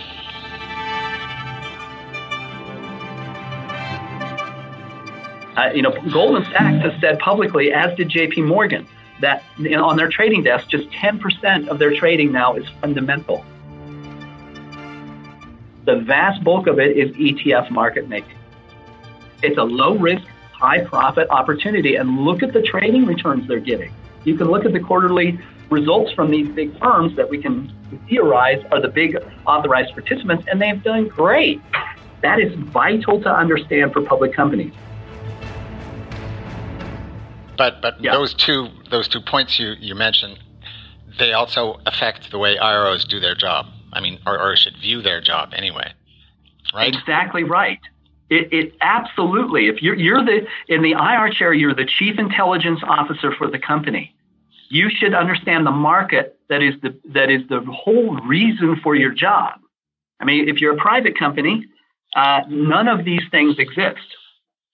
[5.56, 8.42] Uh, you know, Goldman Sachs has said publicly, as did J.P.
[8.42, 8.88] Morgan,
[9.22, 13.44] that you know, on their trading desk, just 10% of their trading now is fundamental.
[15.86, 18.38] The vast bulk of it is ETF market making.
[19.42, 21.96] It's a low risk, high profit opportunity.
[21.96, 23.94] And look at the trading returns they're getting.
[24.26, 27.74] You can look at the quarterly results from these big firms that we can
[28.10, 31.62] theorize are the big authorized participants, and they've done great.
[32.22, 34.74] That is vital to understand for public companies.
[37.58, 38.12] But but yeah.
[38.12, 40.40] those two those two points you, you mentioned,
[41.18, 43.66] they also affect the way IROs do their job.
[43.94, 45.92] I mean, or, or should view their job anyway.
[46.74, 46.94] Right?
[46.94, 47.80] Exactly right.
[48.30, 49.68] It, it, absolutely.
[49.68, 53.58] If you're, you're the in the IR chair, you're the chief intelligence officer for the
[53.58, 54.14] company.
[54.70, 59.12] You should understand the market that is the that is the whole reason for your
[59.12, 59.60] job.
[60.20, 61.66] I mean, if you're a private company,
[62.16, 64.06] uh, none of these things exist.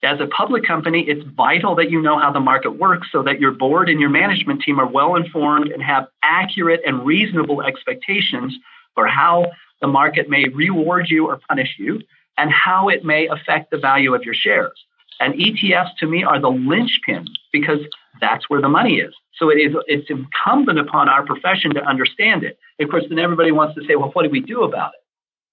[0.03, 3.39] As a public company, it's vital that you know how the market works so that
[3.39, 8.53] your board and your management team are well informed and have accurate and reasonable expectations
[8.95, 9.45] for how
[9.81, 12.01] the market may reward you or punish you
[12.37, 14.73] and how it may affect the value of your shares.
[15.19, 17.79] And ETFs to me are the linchpin because
[18.19, 19.13] that's where the money is.
[19.43, 22.57] So it is it's incumbent upon our profession to understand it.
[22.79, 25.01] Of course, then everybody wants to say, well, what do we do about it?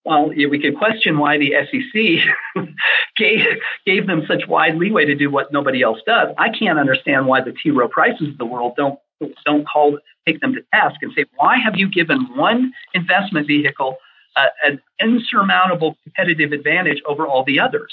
[0.04, 2.64] Well, we could question why the SEC
[3.16, 3.40] gave,
[3.84, 6.28] gave them such wide leeway to do what nobody else does.
[6.38, 7.72] I can't understand why the T.
[7.72, 8.96] Rowe Prices of the world don't
[9.44, 13.96] don't call take them to task and say, why have you given one investment vehicle
[14.36, 17.92] uh, an insurmountable competitive advantage over all the others.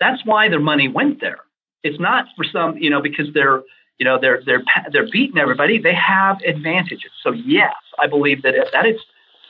[0.00, 1.38] That's why their money went there.
[1.82, 3.62] It's not for some, you know, because they're,
[4.00, 5.78] you know, they're they're they're beating everybody.
[5.78, 7.10] They have advantages.
[7.22, 8.98] So yes, I believe that that is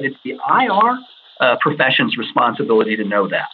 [0.01, 0.99] it's the IR
[1.41, 3.49] uh, profession's responsibility to know that.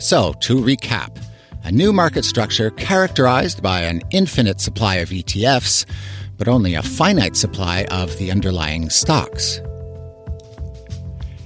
[0.00, 1.16] So, to recap,
[1.62, 5.86] a new market structure characterized by an infinite supply of ETFs,
[6.36, 9.60] but only a finite supply of the underlying stocks.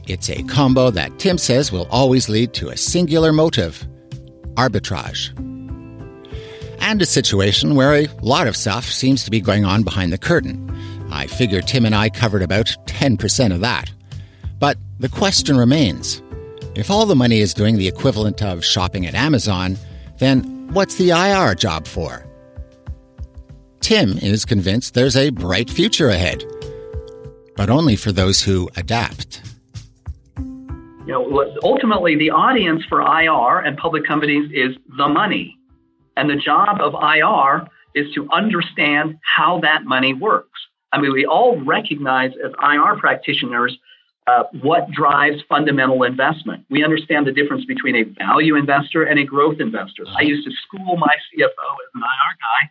[0.09, 3.87] It's a combo that Tim says will always lead to a singular motive
[4.55, 5.37] arbitrage.
[6.81, 10.19] And a situation where a lot of stuff seems to be going on behind the
[10.19, 10.65] curtain.
[11.11, 13.93] I figure Tim and I covered about 10% of that.
[14.59, 16.23] But the question remains
[16.75, 19.77] if all the money is doing the equivalent of shopping at Amazon,
[20.19, 22.25] then what's the IR job for?
[23.81, 26.45] Tim is convinced there's a bright future ahead,
[27.57, 29.38] but only for those who adapt.
[31.09, 35.57] You know, ultimately, the audience for IR and public companies is the money.
[36.19, 40.61] And the job of IR is to understand how that money works.
[40.93, 43.79] I mean, we all recognize as IR practitioners
[44.27, 46.67] uh, what drives fundamental investment.
[46.69, 50.05] We understand the difference between a value investor and a growth investor.
[50.15, 52.71] I used to school my CFO as an IR guy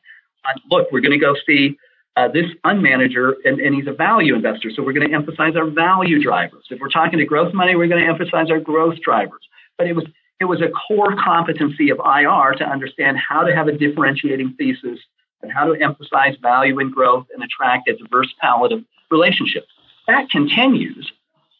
[0.69, 1.78] look, we're going to go see
[2.18, 4.72] uh, this fund manager, and, and he's a value investor.
[4.76, 6.66] So we're going to emphasize our value drivers.
[6.72, 9.42] If we're talking to growth money, we're going to emphasize our growth drivers.
[9.78, 10.06] But it was
[10.40, 15.00] it was a core competency of IR to understand how to have a differentiating thesis
[15.42, 19.68] and how to emphasize value and growth and attract a diverse palette of relationships.
[20.08, 21.12] That continues.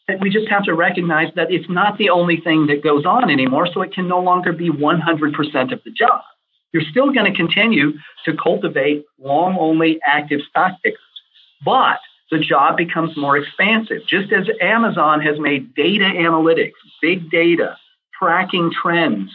[0.08, 3.30] And we just have to recognize that it's not the only thing that goes on
[3.30, 6.22] anymore, so it can no longer be 100% of the job.
[6.72, 7.92] You're still going to continue
[8.24, 11.00] to cultivate long only active stock pickers,
[11.64, 11.98] but
[12.30, 14.02] the job becomes more expansive.
[14.06, 17.76] Just as Amazon has made data analytics, big data,
[18.18, 19.30] tracking trends,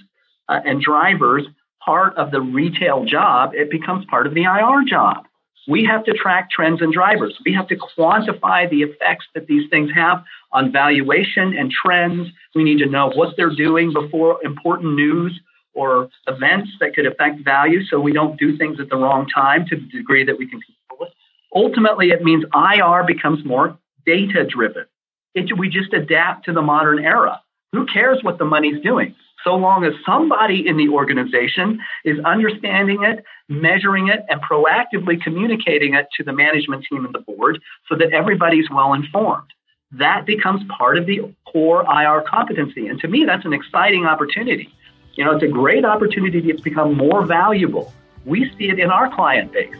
[0.50, 1.46] uh, and drivers
[1.84, 5.26] part of the retail job, it becomes part of the IR job.
[5.68, 7.38] We have to track trends and drivers.
[7.46, 12.28] We have to quantify the effects that these things have on valuation and trends.
[12.54, 15.40] We need to know what they're doing before important news
[15.74, 19.66] or events that could affect value so we don't do things at the wrong time
[19.68, 21.14] to the degree that we can control it.
[21.56, 24.86] Ultimately, it means IR becomes more data driven.
[25.58, 27.42] we just adapt to the modern era.
[27.72, 29.16] Who cares what the money's doing?
[29.44, 35.94] so long as somebody in the organization is understanding it, measuring it, and proactively communicating
[35.94, 39.48] it to the management team and the board so that everybody's well informed.
[39.92, 42.88] That becomes part of the core IR competency.
[42.88, 44.74] And to me, that's an exciting opportunity.
[45.16, 47.94] You know, it's a great opportunity to become more valuable.
[48.26, 49.76] We see it in our client base.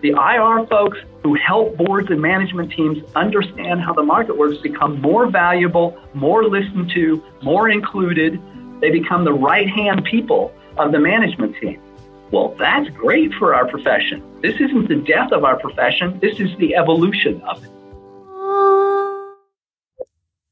[0.00, 5.00] The IR folks who help boards and management teams understand how the market works become
[5.00, 8.40] more valuable, more listened to, more included,
[8.80, 11.82] they become the right hand people of the management team.
[12.30, 14.22] Well, that's great for our profession.
[14.40, 17.70] This isn't the death of our profession, this is the evolution of it.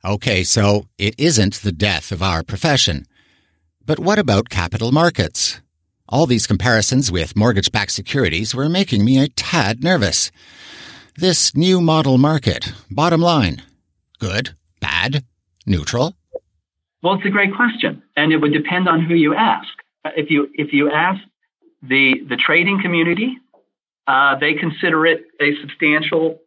[0.04, 3.06] Okay, so it isn't the death of our profession.
[3.86, 5.60] But what about capital markets?
[6.08, 10.32] All these comparisons with mortgage backed securities were making me a tad nervous.
[11.16, 13.62] This new model market, bottom line,
[14.18, 15.24] good, bad,
[15.66, 16.14] neutral?
[17.00, 19.68] Well, it's a great question, and it would depend on who you ask.
[20.16, 21.20] If you if you ask
[21.80, 23.38] the the trading community,
[24.08, 26.40] uh, they consider it a substantial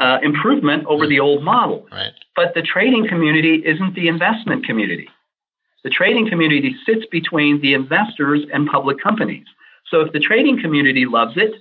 [0.00, 1.86] uh, improvement over the old model.
[1.92, 2.12] Right.
[2.34, 5.08] But the trading community isn't the investment community.
[5.84, 9.46] The trading community sits between the investors and public companies.
[9.86, 11.52] So if the trading community loves it,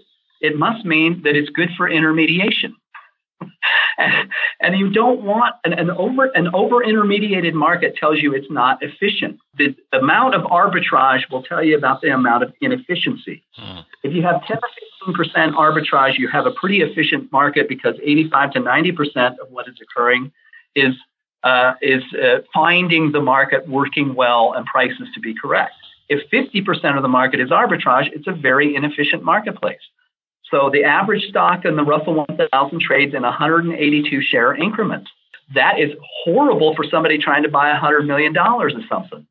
[0.41, 2.75] it must mean that it's good for intermediation.
[4.59, 8.81] and, you don't want an, an, over an over intermediated market tells you it's not
[8.81, 9.39] efficient.
[9.57, 13.43] The, the, amount of arbitrage will tell you about the amount of inefficiency.
[13.55, 13.79] Hmm.
[14.03, 17.95] If you have 10 or 15 percent arbitrage, you have a pretty efficient market because
[18.03, 20.31] 85 to 90 percent of what is occurring
[20.75, 20.93] is
[21.43, 25.73] uh, is uh, finding the market working well and prices to be correct.
[26.09, 29.79] If 50% of the market is arbitrage, it's a very inefficient marketplace.
[30.49, 35.09] So the average stock in the Russell 1000 trades in 182 share increments.
[35.55, 35.91] That is
[36.23, 39.25] horrible for somebody trying to buy $100 million of something.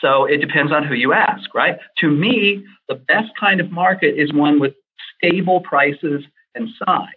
[0.00, 1.78] So it depends on who you ask, right?
[1.98, 4.74] To me, the best kind of market is one with
[5.16, 7.08] stable prices and size.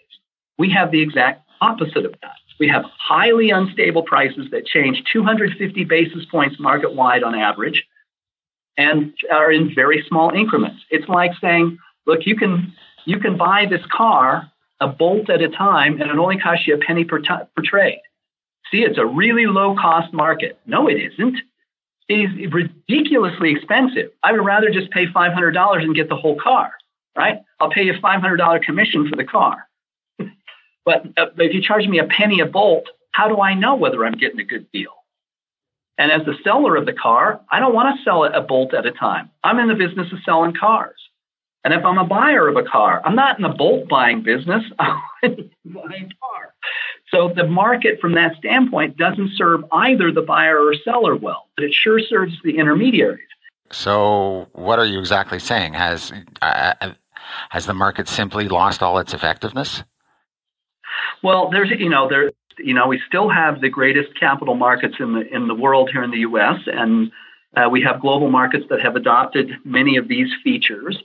[0.57, 2.38] We have the exact opposite of that.
[2.59, 7.85] We have highly unstable prices that change 250 basis points market wide on average
[8.77, 10.81] and are in very small increments.
[10.89, 12.73] It's like saying, look, you can
[13.05, 14.51] you can buy this car
[14.81, 17.63] a bolt at a time and it only costs you a penny per, t- per
[17.63, 18.01] trade.
[18.71, 20.59] See, it's a really low cost market.
[20.65, 21.37] No, it isn't.
[22.07, 24.11] It is ridiculously expensive.
[24.23, 26.71] I would rather just pay $500 and get the whole car,
[27.17, 27.39] right?
[27.59, 29.68] I'll pay you a $500 commission for the car.
[30.89, 34.03] But uh, if you charge me a penny a bolt, how do I know whether
[34.03, 34.93] I'm getting a good deal?
[35.99, 38.73] And as the seller of the car, I don't want to sell it a bolt
[38.73, 39.29] at a time.
[39.43, 40.97] I'm in the business of selling cars.
[41.63, 44.63] And if I'm a buyer of a car, I'm not in the bolt buying business.
[44.79, 46.55] I'm buying car.
[47.11, 51.65] So the market from that standpoint doesn't serve either the buyer or seller well, but
[51.65, 53.27] it sure serves the intermediaries.
[53.71, 55.73] So what are you exactly saying?
[55.73, 56.11] Has
[56.41, 56.93] uh,
[57.49, 59.83] has the market simply lost all its effectiveness?
[61.23, 65.13] Well, there's you know there you know we still have the greatest capital markets in
[65.13, 66.59] the in the world here in the U.S.
[66.65, 67.11] and
[67.55, 71.01] uh, we have global markets that have adopted many of these features.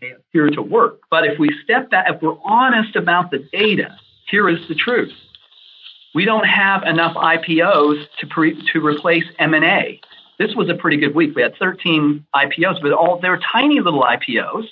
[0.00, 1.00] They appear to work.
[1.10, 3.96] But if we step back, if we're honest about the data,
[4.28, 5.12] here is the truth.
[6.14, 10.00] We don't have enough IPOs to pre, to replace M&A.
[10.38, 11.36] This was a pretty good week.
[11.36, 14.64] We had 13 IPOs, but all they're tiny little IPOs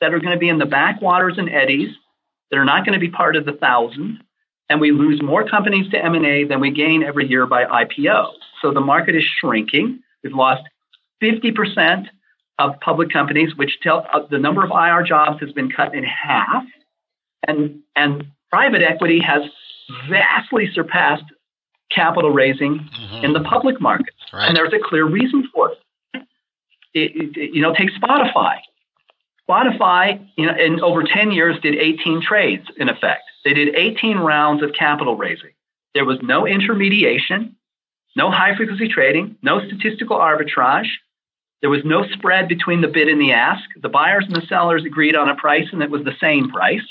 [0.00, 1.94] that are going to be in the backwaters and eddies
[2.50, 4.22] that are not going to be part of the thousand.
[4.68, 8.32] And we lose more companies to M&A than we gain every year by IPO.
[8.60, 10.00] So the market is shrinking.
[10.22, 10.62] We've lost
[11.22, 12.06] 50%
[12.58, 16.04] of public companies, which tell uh, the number of IR jobs has been cut in
[16.04, 16.64] half.
[17.46, 19.42] And, and private equity has
[20.10, 21.24] vastly surpassed
[21.90, 23.24] capital raising mm-hmm.
[23.24, 24.16] in the public markets.
[24.32, 24.48] Right.
[24.48, 25.78] And there's a clear reason for it.
[26.94, 27.54] It, it.
[27.54, 28.58] You know, take Spotify.
[29.48, 33.22] Spotify, know, in over 10 years did 18 trades in effect.
[33.44, 35.52] They did 18 rounds of capital raising.
[35.94, 37.56] There was no intermediation,
[38.14, 40.88] no high frequency trading, no statistical arbitrage.
[41.62, 43.64] There was no spread between the bid and the ask.
[43.80, 46.86] The buyers and the sellers agreed on a price and it was the same price.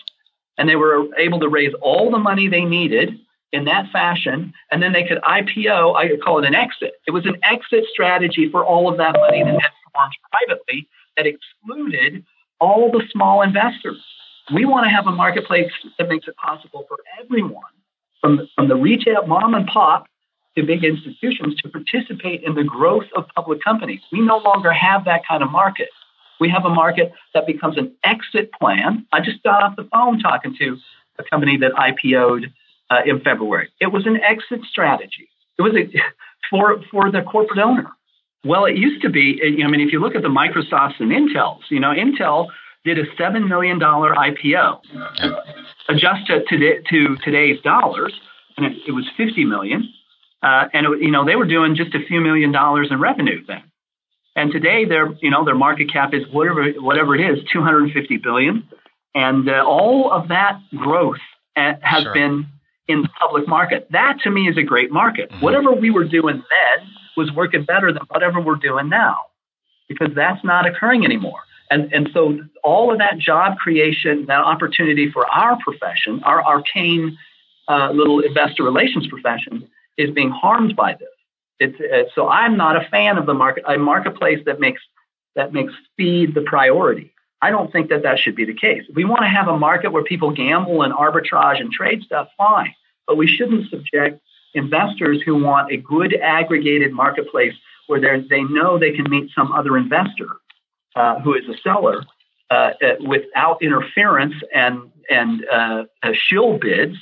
[0.57, 3.19] And they were able to raise all the money they needed
[3.51, 4.51] in that fashion.
[4.71, 6.93] And then they could IPO, I call it an exit.
[7.05, 11.27] It was an exit strategy for all of that money that had formed privately that
[11.27, 12.25] excluded
[12.59, 14.03] all the small investors.
[14.53, 17.73] We want to have a marketplace that makes it possible for everyone,
[18.21, 20.07] from, from the retail mom and pop
[20.55, 23.99] to big institutions, to participate in the growth of public companies.
[24.11, 25.89] We no longer have that kind of market.
[26.39, 29.05] We have a market that becomes an exit plan.
[29.11, 30.77] I just got off the phone talking to
[31.19, 32.51] a company that IPO'd
[32.89, 33.69] uh, in February.
[33.79, 35.29] It was an exit strategy.
[35.57, 35.89] It was a,
[36.49, 37.87] for for the corporate owner.
[38.45, 39.41] Well, it used to be.
[39.43, 42.47] I mean, if you look at the Microsofts and Intels, you know, Intel
[42.85, 44.79] did a seven million dollar IPO.
[45.89, 48.13] Adjust it to, to today's dollars,
[48.55, 49.89] and it, it was fifty million.
[50.43, 53.43] Uh, and it, you know, they were doing just a few million dollars in revenue
[53.47, 53.63] then.
[54.35, 58.67] And today, their you know their market cap is whatever whatever it is, 250 billion,
[59.15, 61.17] and uh, all of that growth
[61.55, 62.13] uh, has sure.
[62.13, 62.45] been
[62.88, 63.88] in the public market.
[63.91, 65.31] That to me is a great market.
[65.31, 65.43] Mm-hmm.
[65.43, 66.88] Whatever we were doing then
[67.18, 69.18] was working better than whatever we're doing now
[69.89, 71.39] because that's not occurring anymore.
[71.70, 77.18] And, and so all of that job creation, that opportunity for our profession, our arcane
[77.68, 81.09] uh, little investor relations profession, is being harmed by this.
[81.59, 84.82] It's, uh, so I'm not a fan of the market, a marketplace that makes
[85.36, 87.13] that makes speed the priority.
[87.41, 88.84] I don't think that that should be the case.
[88.89, 92.30] If we want to have a market where people gamble and arbitrage and trade stuff,
[92.38, 92.74] fine.
[93.05, 94.20] But we shouldn't subject
[94.57, 97.53] investors who want a good aggregated marketplace
[97.87, 100.29] where they know they can meet some other investor
[100.95, 102.03] uh, who is a seller
[102.49, 105.83] uh, uh without interference and and uh,
[106.13, 106.97] shill bids.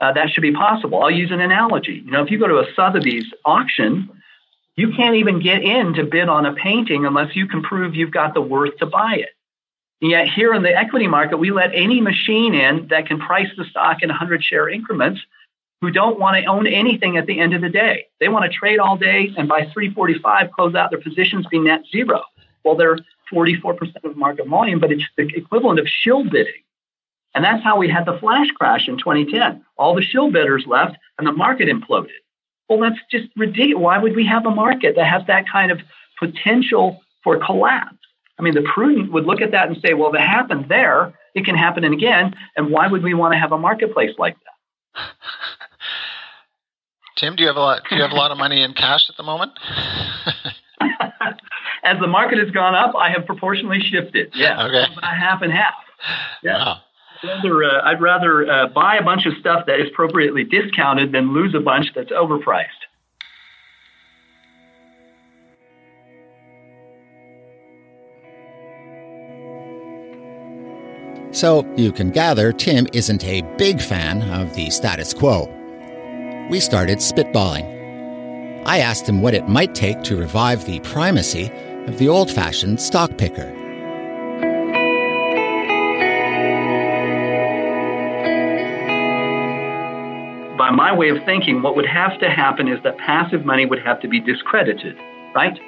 [0.00, 1.02] Uh, that should be possible.
[1.02, 2.02] I'll use an analogy.
[2.04, 4.10] You know, if you go to a Sotheby's auction,
[4.76, 8.10] you can't even get in to bid on a painting unless you can prove you've
[8.10, 9.30] got the worth to buy it.
[10.02, 13.48] And yet here in the equity market, we let any machine in that can price
[13.56, 15.20] the stock in 100 share increments
[15.84, 18.06] who don't want to own anything at the end of the day.
[18.18, 21.82] They want to trade all day and by 345 close out their positions be net
[21.92, 22.22] zero.
[22.64, 22.98] Well, they're
[23.30, 26.62] 44% of market volume, but it's the equivalent of shill bidding.
[27.34, 29.62] And that's how we had the flash crash in 2010.
[29.76, 32.08] All the shill bidders left and the market imploded.
[32.70, 33.82] Well, that's just ridiculous.
[33.82, 35.80] Why would we have a market that has that kind of
[36.18, 37.98] potential for collapse?
[38.38, 41.12] I mean, the prudent would look at that and say, well, if it happened there,
[41.34, 42.34] it can happen again.
[42.56, 44.54] And why would we want to have a marketplace like that?
[47.24, 47.82] Tim, do you have a lot?
[47.88, 49.52] Do you have a lot of money in cash at the moment?
[51.82, 54.32] As the market has gone up, I have proportionally shifted.
[54.34, 54.92] Yeah, okay.
[54.92, 55.72] about half and half.
[56.42, 56.58] Yeah.
[56.58, 56.80] Wow.
[57.22, 61.12] I'd rather, uh, I'd rather uh, buy a bunch of stuff that is appropriately discounted
[61.12, 62.68] than lose a bunch that's overpriced.
[71.30, 75.63] So you can gather Tim isn't a big fan of the status quo.
[76.50, 77.64] We started spitballing.
[78.66, 81.50] I asked him what it might take to revive the primacy
[81.86, 83.50] of the old fashioned stock picker.
[90.56, 93.82] By my way of thinking, what would have to happen is that passive money would
[93.82, 94.96] have to be discredited,
[95.34, 95.58] right?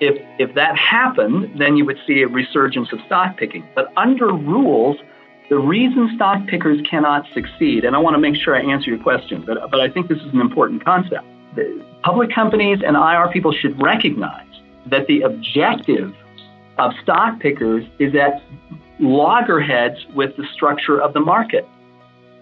[0.00, 3.66] if if that happened, then you would see a resurgence of stock picking.
[3.74, 4.96] But under rules,
[5.50, 9.02] the reason stock pickers cannot succeed, and I want to make sure I answer your
[9.02, 11.26] question, but but I think this is an important concept.
[11.56, 14.46] The public companies and IR people should recognize
[14.86, 16.14] that the objective
[16.78, 18.40] of stock pickers is at
[19.00, 21.66] loggerheads with the structure of the market.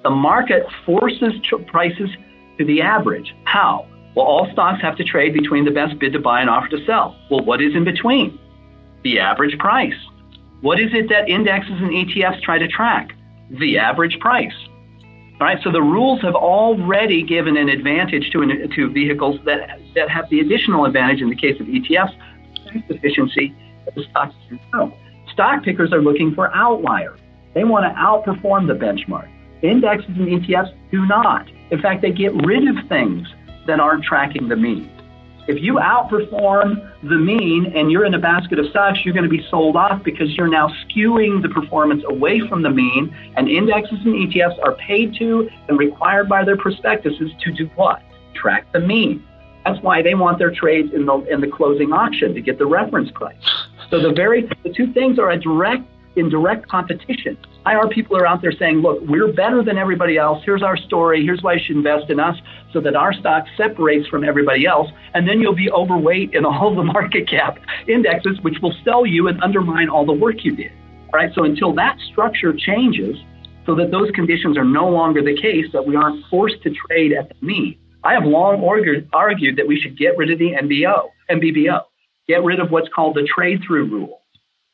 [0.05, 1.33] The market forces
[1.67, 2.11] prices
[2.59, 3.35] to the average.
[3.45, 3.87] How?
[4.15, 6.85] Well, all stocks have to trade between the best bid to buy and offer to
[6.85, 7.17] sell.
[7.31, 8.39] Well, what is in between?
[9.03, 9.95] The average price.
[10.61, 13.15] What is it that indexes and ETFs try to track?
[13.51, 14.53] The average price.
[15.41, 19.79] All right, so the rules have already given an advantage to, an, to vehicles that,
[19.95, 22.13] that have the additional advantage in the case of ETFs,
[22.67, 23.55] price efficiency
[23.85, 24.35] that the stocks
[25.33, 27.21] Stock pickers are looking for outliers.
[27.55, 29.29] They want to outperform the benchmark.
[29.63, 31.49] Indexes and ETFs do not.
[31.71, 33.29] In fact, they get rid of things
[33.69, 34.91] that aren't tracking the mean.
[35.49, 39.31] If you outperform the mean and you're in a basket of stocks, you're going to
[39.31, 43.17] be sold off because you're now skewing the performance away from the mean.
[43.35, 48.03] And indexes and ETFs are paid to and required by their prospectuses to do what?
[48.35, 49.27] Track the mean.
[49.65, 52.67] That's why they want their trades in the in the closing auction to get the
[52.67, 53.37] reference price.
[53.89, 55.85] So the very the two things are a direct
[56.17, 57.39] in direct competition.
[57.71, 60.43] IR people are out there saying, look, we're better than everybody else.
[60.45, 61.25] Here's our story.
[61.25, 62.37] Here's why you should invest in us
[62.73, 64.89] so that our stock separates from everybody else.
[65.15, 69.29] And then you'll be overweight in all the market cap indexes, which will sell you
[69.29, 70.73] and undermine all the work you did.
[71.13, 71.31] All right.
[71.35, 73.17] So until that structure changes,
[73.67, 77.13] so that those conditions are no longer the case, that we aren't forced to trade
[77.13, 77.79] at the mean.
[78.03, 78.65] I have long
[79.13, 81.83] argued that we should get rid of the NBO, NBBO,
[82.27, 84.18] get rid of what's called the trade through rule.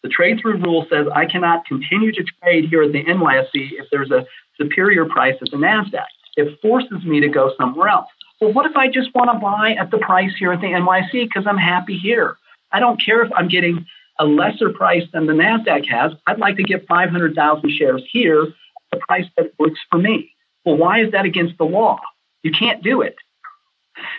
[0.05, 3.86] The trade through rule says I cannot continue to trade here at the NYSE if
[3.90, 4.26] there's a
[4.61, 6.05] superior price at the NASDAQ.
[6.36, 8.09] It forces me to go somewhere else.
[8.38, 11.11] Well, what if I just want to buy at the price here at the NYSE
[11.11, 12.36] because I'm happy here?
[12.70, 13.86] I don't care if I'm getting
[14.18, 16.12] a lesser price than the NASDAQ has.
[16.26, 18.52] I'd like to get 500,000 shares here at
[18.92, 20.32] the price that works for me.
[20.66, 21.98] Well, why is that against the law?
[22.42, 23.16] You can't do it.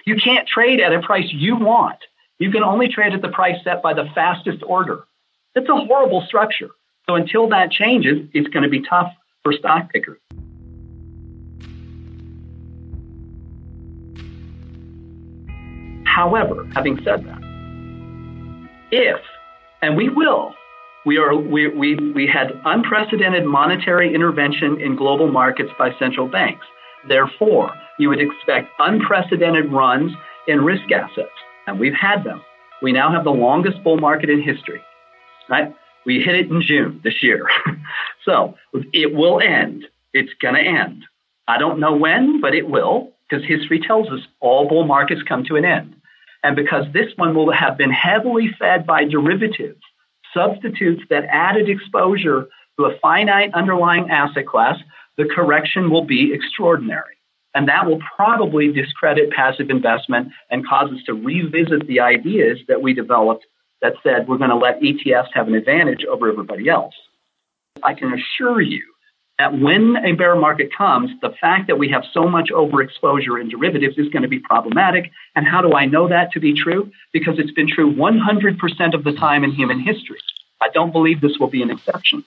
[0.05, 1.99] You can't trade at a price you want.
[2.39, 5.03] You can only trade at the price set by the fastest order.
[5.55, 6.69] It's a horrible structure.
[7.07, 10.19] So until that changes, it's going to be tough for stock pickers.
[16.05, 17.41] However, having said that,
[18.91, 19.19] if,
[19.81, 20.53] and we will,
[21.05, 26.65] we, are, we, we, we had unprecedented monetary intervention in global markets by central banks.
[27.07, 30.11] Therefore, you would expect unprecedented runs
[30.47, 31.29] in risk assets.
[31.67, 32.41] And we've had them.
[32.81, 34.81] We now have the longest bull market in history
[35.49, 35.73] right?
[36.05, 37.47] We hit it in June this year.
[38.25, 38.55] so
[38.93, 39.85] it will end.
[40.13, 41.05] It's going to end.
[41.47, 45.43] I don't know when, but it will, because history tells us all bull markets come
[45.45, 45.95] to an end.
[46.43, 49.81] And because this one will have been heavily fed by derivatives,
[50.33, 54.77] substitutes that added exposure to a finite underlying asset class,
[55.17, 57.15] the correction will be extraordinary.
[57.53, 62.81] And that will probably discredit passive investment and cause us to revisit the ideas that
[62.81, 63.45] we developed
[63.85, 66.95] that said we're going to let ETFs have an advantage over everybody else.
[67.83, 68.83] I can assure you
[69.37, 73.49] that when a bear market comes, the fact that we have so much overexposure in
[73.49, 75.11] derivatives is going to be problematic.
[75.35, 76.89] And how do I know that to be true?
[77.13, 80.19] Because it's been true 100% of the time in human history.
[80.61, 82.23] I don't believe this will be an exception.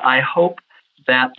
[0.00, 0.58] I hope
[1.06, 1.32] that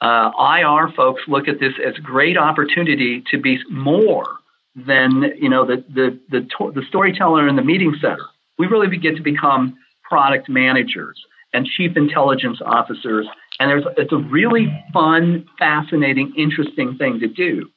[0.00, 4.39] uh, IR folks look at this as great opportunity to be more
[4.74, 6.40] than you know the the the,
[6.72, 8.26] the storyteller and the meeting setter.
[8.58, 11.20] We really get to become product managers
[11.52, 13.26] and chief intelligence officers,
[13.58, 17.70] and there's it's a really fun, fascinating, interesting thing to do.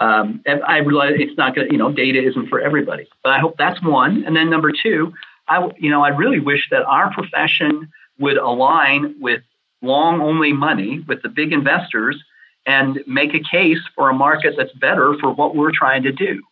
[0.00, 3.30] Um, and I realize it's not going to, you know, data isn't for everybody, but
[3.30, 4.24] I hope that's one.
[4.24, 5.12] And then number two,
[5.48, 7.88] I, you know, I really wish that our profession
[8.18, 9.42] would align with
[9.80, 12.22] long only money, with the big investors,
[12.66, 16.42] and make a case for a market that's better for what we're trying to do.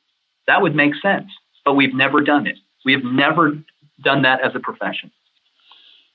[0.46, 1.30] That would make sense,
[1.64, 2.56] but we've never done it.
[2.84, 3.58] We have never
[4.02, 5.10] done that as a profession.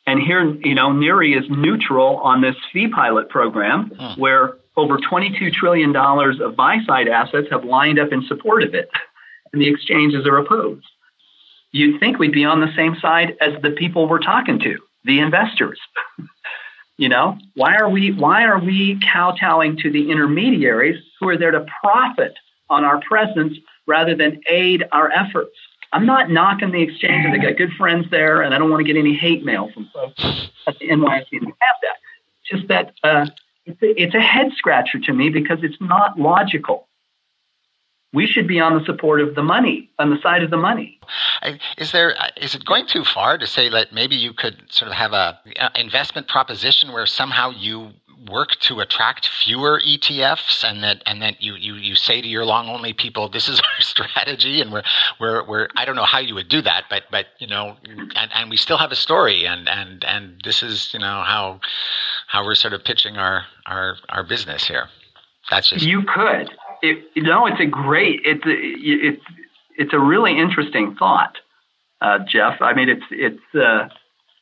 [0.08, 4.16] And here, you know, NIRI is neutral on this fee pilot program huh.
[4.18, 8.89] where over $22 trillion of buy side assets have lined up in support of it,
[9.52, 10.86] and the exchanges are opposed.
[11.72, 15.20] You'd think we'd be on the same side as the people we're talking to, the
[15.20, 15.80] investors.
[16.98, 21.52] You know, why are we why are we kowtowing to the intermediaries who are there
[21.52, 22.34] to profit
[22.70, 25.56] on our presence rather than aid our efforts?
[25.91, 27.26] I'm not knocking the exchange.
[27.28, 29.89] I got good friends there, and I don't want to get any hate mail from
[29.93, 31.98] folks at the NYSE and have that.
[32.50, 33.26] Just that uh,
[33.66, 36.88] it's, a, it's a head scratcher to me because it's not logical
[38.16, 40.97] we should be on the support of the money, on the side of the money.
[41.78, 44.95] Is there is it going too far to say that maybe you could sort of
[44.95, 45.38] have a,
[45.76, 47.91] investment proposition where somehow you
[48.30, 52.45] work to attract fewer ETFs and that and that you, you, you say to your
[52.45, 54.84] long only people this is our strategy and we're
[55.20, 58.32] we're, we're I don't know how you would do that but but you know and,
[58.34, 61.59] and we still have a story and and and this is you know how
[62.28, 64.88] how we're sort of pitching our our our business here.
[65.51, 66.49] That's just you could.
[66.82, 68.21] It, know, it's a great.
[68.23, 69.23] It's a, it's
[69.78, 71.36] it's a really interesting thought,
[72.01, 72.61] uh, Jeff.
[72.61, 73.89] I mean, it's it's uh,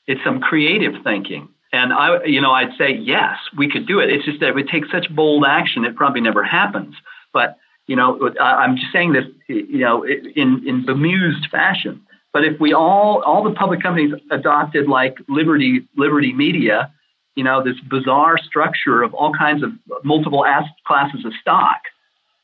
[0.07, 1.49] it's some creative thinking.
[1.71, 4.09] And I, you know, I'd say yes, we could do it.
[4.11, 6.95] It's just that it would take such bold action, it probably never happens.
[7.34, 7.57] But
[7.88, 12.01] you know, I'm just saying this, you know, in in bemused fashion.
[12.31, 16.91] But if we all all the public companies adopted like Liberty Liberty Media,
[17.36, 19.71] you know, this bizarre structure of all kinds of
[20.03, 20.45] multiple
[20.86, 21.81] classes of stock,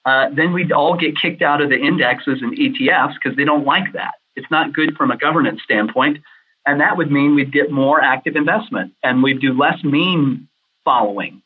[0.10, 3.64] uh, then we'd all get kicked out of the indexes and ETFs because they don't
[3.64, 4.16] like that.
[4.36, 6.18] It's not good from a governance standpoint.
[6.66, 10.48] And that would mean we'd get more active investment and we'd do less mean
[10.84, 11.44] following.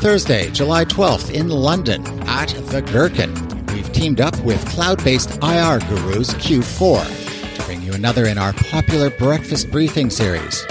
[0.00, 3.34] Thursday, July 12th in London at the Gherkin,
[3.74, 7.21] we've teamed up with cloud based IR gurus Q4
[7.92, 10.66] another in our popular breakfast briefing series.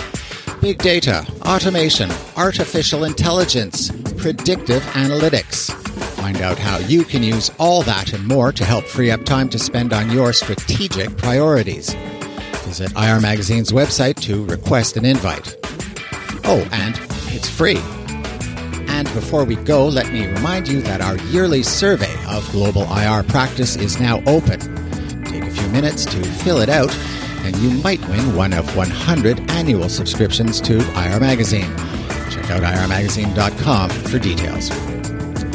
[0.61, 5.71] Big data, automation, artificial intelligence, predictive analytics.
[6.15, 9.49] Find out how you can use all that and more to help free up time
[9.49, 11.93] to spend on your strategic priorities.
[12.65, 15.55] Visit IR Magazine's website to request an invite.
[16.43, 16.99] Oh, and
[17.33, 17.79] it's free.
[18.87, 23.23] And before we go, let me remind you that our yearly survey of global IR
[23.23, 24.59] practice is now open.
[25.71, 26.93] Minutes to fill it out,
[27.43, 31.75] and you might win one of 100 annual subscriptions to IR Magazine.
[32.29, 34.69] Check out irmagazine.com for details.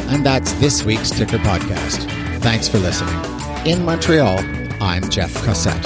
[0.09, 2.11] And that's this week's Ticker Podcast.
[2.41, 3.15] Thanks for listening.
[3.67, 4.39] In Montreal,
[4.81, 5.85] I'm Jeff Cossette.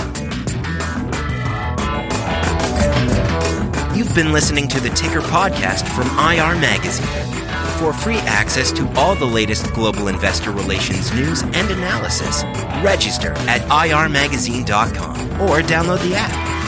[3.97, 7.40] You've been listening to the Ticker Podcast from IR Magazine.
[7.81, 12.45] For free access to all the latest global investor relations news and analysis,
[12.85, 16.60] register at irmagazine.com or download the app.